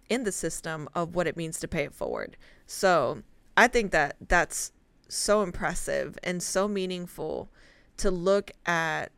[0.09, 2.37] in the system of what it means to pay it forward.
[2.69, 3.25] So
[3.57, 4.71] I think that that's
[5.09, 7.51] so impressive and so meaningful
[7.97, 9.11] to look at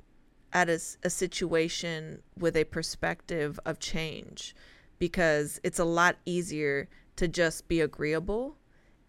[0.50, 4.56] at a situation with a perspective of change
[4.98, 8.56] because it's a lot easier to just be agreeable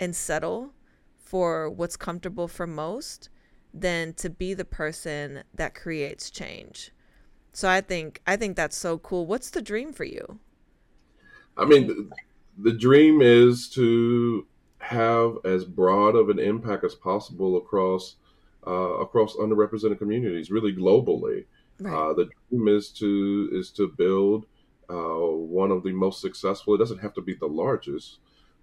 [0.02, 0.74] and settle
[1.18, 3.30] for what's comfortable for most
[3.74, 6.92] than to be the person that creates change.
[7.54, 9.26] So I think I think that's so cool.
[9.26, 10.40] What's the dream for you?
[11.58, 12.12] i mean the,
[12.58, 14.48] the dream is to
[14.80, 18.16] have as broad of an impact as possible across
[18.66, 21.46] uh, across underrepresented communities really globally
[21.96, 23.12] Uh, the dream is to
[23.60, 24.46] is to build
[24.90, 25.28] uh,
[25.62, 26.76] one of the most successful.
[26.76, 28.20] It doesn't have to be the largest,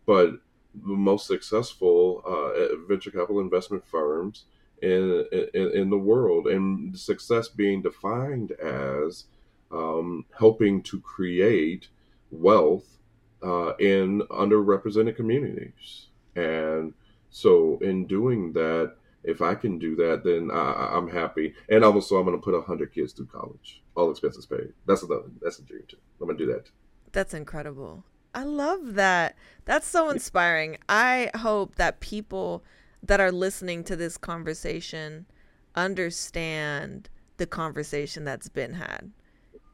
[0.06, 0.28] but
[0.74, 1.98] the most successful
[2.32, 4.36] uh, venture capital investment firms
[4.82, 9.24] in, in in the world, and success being defined as
[9.70, 11.88] um, helping to create
[12.30, 12.98] wealth
[13.42, 16.08] uh, in underrepresented communities.
[16.36, 16.94] And
[17.30, 21.54] so, in doing that, if I can do that, then I, I'm happy.
[21.68, 24.72] And also, I'm going to put hundred kids through college, all expenses paid.
[24.86, 25.06] That's a
[25.40, 25.98] that's a dream too.
[26.20, 26.70] I'm going to do that.
[27.12, 28.04] That's incredible.
[28.34, 29.36] I love that.
[29.64, 30.78] That's so inspiring.
[30.88, 32.64] I hope that people
[33.06, 35.26] that are listening to this conversation
[35.74, 39.10] understand the conversation that's been had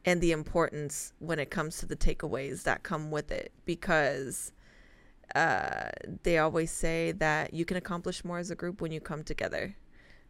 [0.04, 4.52] and the importance when it comes to the takeaways that come with it because
[5.34, 5.90] uh,
[6.22, 9.76] they always say that you can accomplish more as a group when you come together.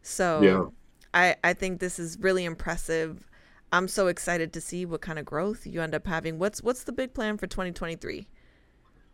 [0.01, 0.65] So Yeah.
[1.13, 3.27] I, I think this is really impressive.
[3.71, 6.37] I'm so excited to see what kind of growth you end up having.
[6.37, 8.27] What's what's the big plan for 2023?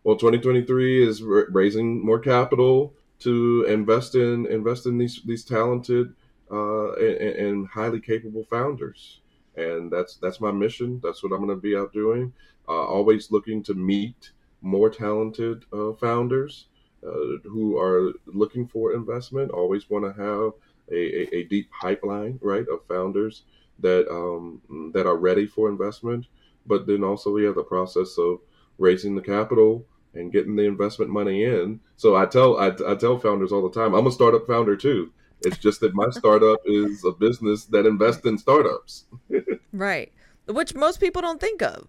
[0.02, 6.14] Well, 2023 is ra- raising more capital to invest in invest in these these talented
[6.50, 9.20] uh, and, and highly capable founders,
[9.56, 11.00] and that's that's my mission.
[11.02, 12.32] That's what I'm going to be out doing.
[12.68, 16.66] Uh, always looking to meet more talented uh, founders
[17.06, 19.50] uh, who are looking for investment.
[19.50, 20.52] Always want to have
[20.90, 23.44] a, a, a deep pipeline, right, of founders
[23.80, 26.26] that um, that are ready for investment.
[26.66, 28.40] But then also we have the process of
[28.78, 29.86] raising the capital
[30.18, 31.80] and getting the investment money in.
[31.96, 35.12] So I tell I, I tell founders all the time, I'm a startup founder too.
[35.42, 39.06] It's just that my startup is a business that invests in startups.
[39.72, 40.12] Right.
[40.46, 41.88] Which most people don't think of.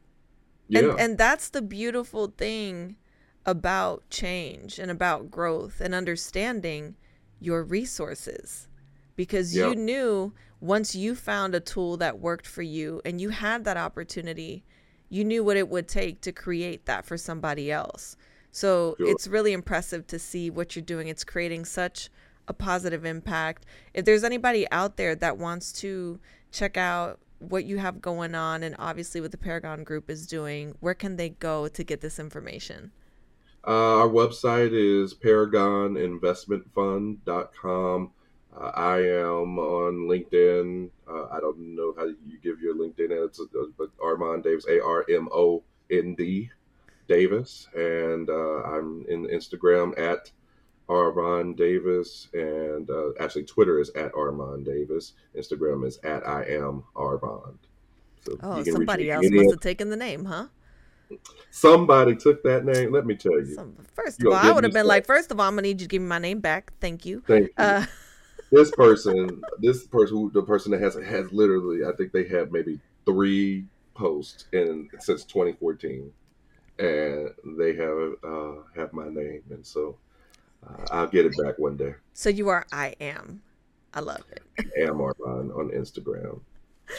[0.68, 2.98] Yeah, And and that's the beautiful thing
[3.46, 6.96] about change and about growth and understanding
[7.40, 8.68] your resources
[9.16, 9.70] because Yep.
[9.70, 13.78] you knew once you found a tool that worked for you and you had that
[13.78, 14.66] opportunity,
[15.10, 18.16] you knew what it would take to create that for somebody else.
[18.52, 19.10] So Sure.
[19.10, 21.08] it's really impressive to see what you're doing.
[21.08, 22.10] It's creating such
[22.48, 23.66] a positive impact.
[23.94, 26.20] If there's anybody out there that wants to
[26.52, 30.76] check out what you have going on and obviously what the Paragon Group is doing,
[30.80, 32.92] where can they go to get this information?
[33.68, 38.12] Uh, our website is paragoninvestmentfund.com.
[38.60, 40.90] Uh, I am on LinkedIn.
[41.10, 43.12] Uh, I don't know how you give your LinkedIn.
[43.26, 43.46] It's uh,
[43.78, 46.50] but Armond Davis, A R M O N D
[47.08, 50.32] Davis, and uh, I'm in Instagram at
[50.90, 55.14] Armond Davis, and uh, actually Twitter is at Armond Davis.
[55.38, 57.58] Instagram is at I am Armond.
[58.26, 60.48] So Oh, you can reach somebody else must have taken the name, huh?
[61.52, 62.92] Somebody took that name.
[62.92, 63.56] Let me tell you.
[63.56, 65.82] Some, first of all, I would have been like, first of all, I'm gonna need
[65.82, 66.74] you to give me my name back.
[66.82, 67.24] Thank you.
[67.26, 67.54] Thank you.
[67.58, 67.86] Uh,
[68.52, 72.52] this person, this person, who the person that has has literally, I think they have
[72.52, 76.12] maybe three posts in since 2014,
[76.80, 79.98] and they have uh, have my name, and so
[80.68, 81.96] uh, I'll get it back one day.
[82.14, 83.42] so you are I am.
[83.94, 84.44] I love it.
[84.60, 86.40] I am Armond on Instagram,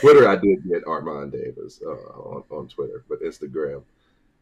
[0.01, 0.29] Twitter.
[0.29, 3.83] I did get Armond Davis uh, on on Twitter, but Instagram,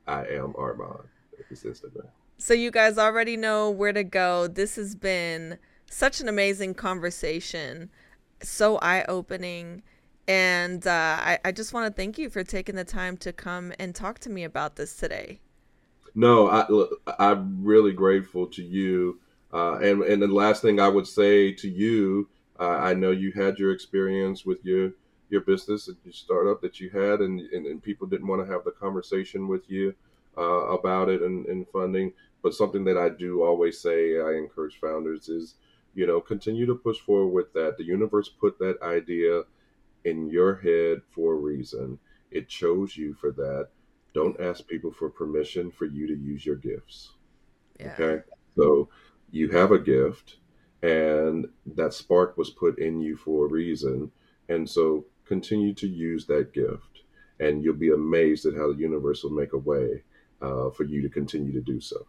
[0.07, 1.05] I am Armond.
[1.51, 2.09] It's Instagram.
[2.39, 4.47] So you guys already know where to go.
[4.47, 5.59] This has been
[5.91, 7.91] such an amazing conversation,
[8.43, 9.82] so eye opening.
[10.26, 13.72] And uh, I, I just want to thank you for taking the time to come
[13.78, 15.41] and talk to me about this today.
[16.14, 16.66] No, I,
[17.18, 19.20] I'm really grateful to you.
[19.53, 22.28] Uh, and and the last thing I would say to you,
[22.61, 24.93] uh, I know you had your experience with your
[25.30, 28.53] your business and your startup that you had, and, and, and people didn't want to
[28.53, 29.95] have the conversation with you
[30.36, 32.12] uh, about it and, and funding.
[32.43, 35.55] But something that I do always say, I encourage founders is,
[35.99, 37.76] you know, continue to push forward with that.
[37.76, 39.42] The universe put that idea
[40.05, 41.99] in your head for a reason.
[42.30, 43.70] It chose you for that.
[44.14, 47.14] Don't ask people for permission for you to use your gifts.
[47.80, 47.96] Yeah.
[47.99, 48.22] Okay.
[48.55, 48.88] So
[49.32, 50.36] you have a gift,
[50.84, 54.12] and that spark was put in you for a reason.
[54.49, 57.03] And so continue to use that gift,
[57.40, 60.05] and you'll be amazed at how the universe will make a way
[60.40, 62.07] uh, for you to continue to do so.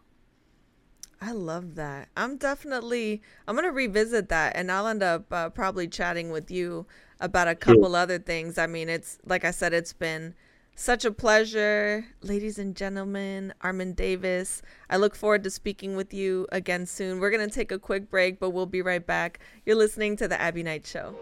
[1.20, 2.08] I love that.
[2.16, 6.86] I'm definitely I'm gonna revisit that, and I'll end up uh, probably chatting with you
[7.20, 8.56] about a couple other things.
[8.56, 10.34] I mean, it's like I said, it's been
[10.74, 13.52] such a pleasure, ladies and gentlemen.
[13.62, 14.62] Armond Davis.
[14.88, 17.20] I look forward to speaking with you again soon.
[17.20, 19.40] We're gonna take a quick break, but we'll be right back.
[19.66, 21.16] You're listening to the Abbie Knight Show.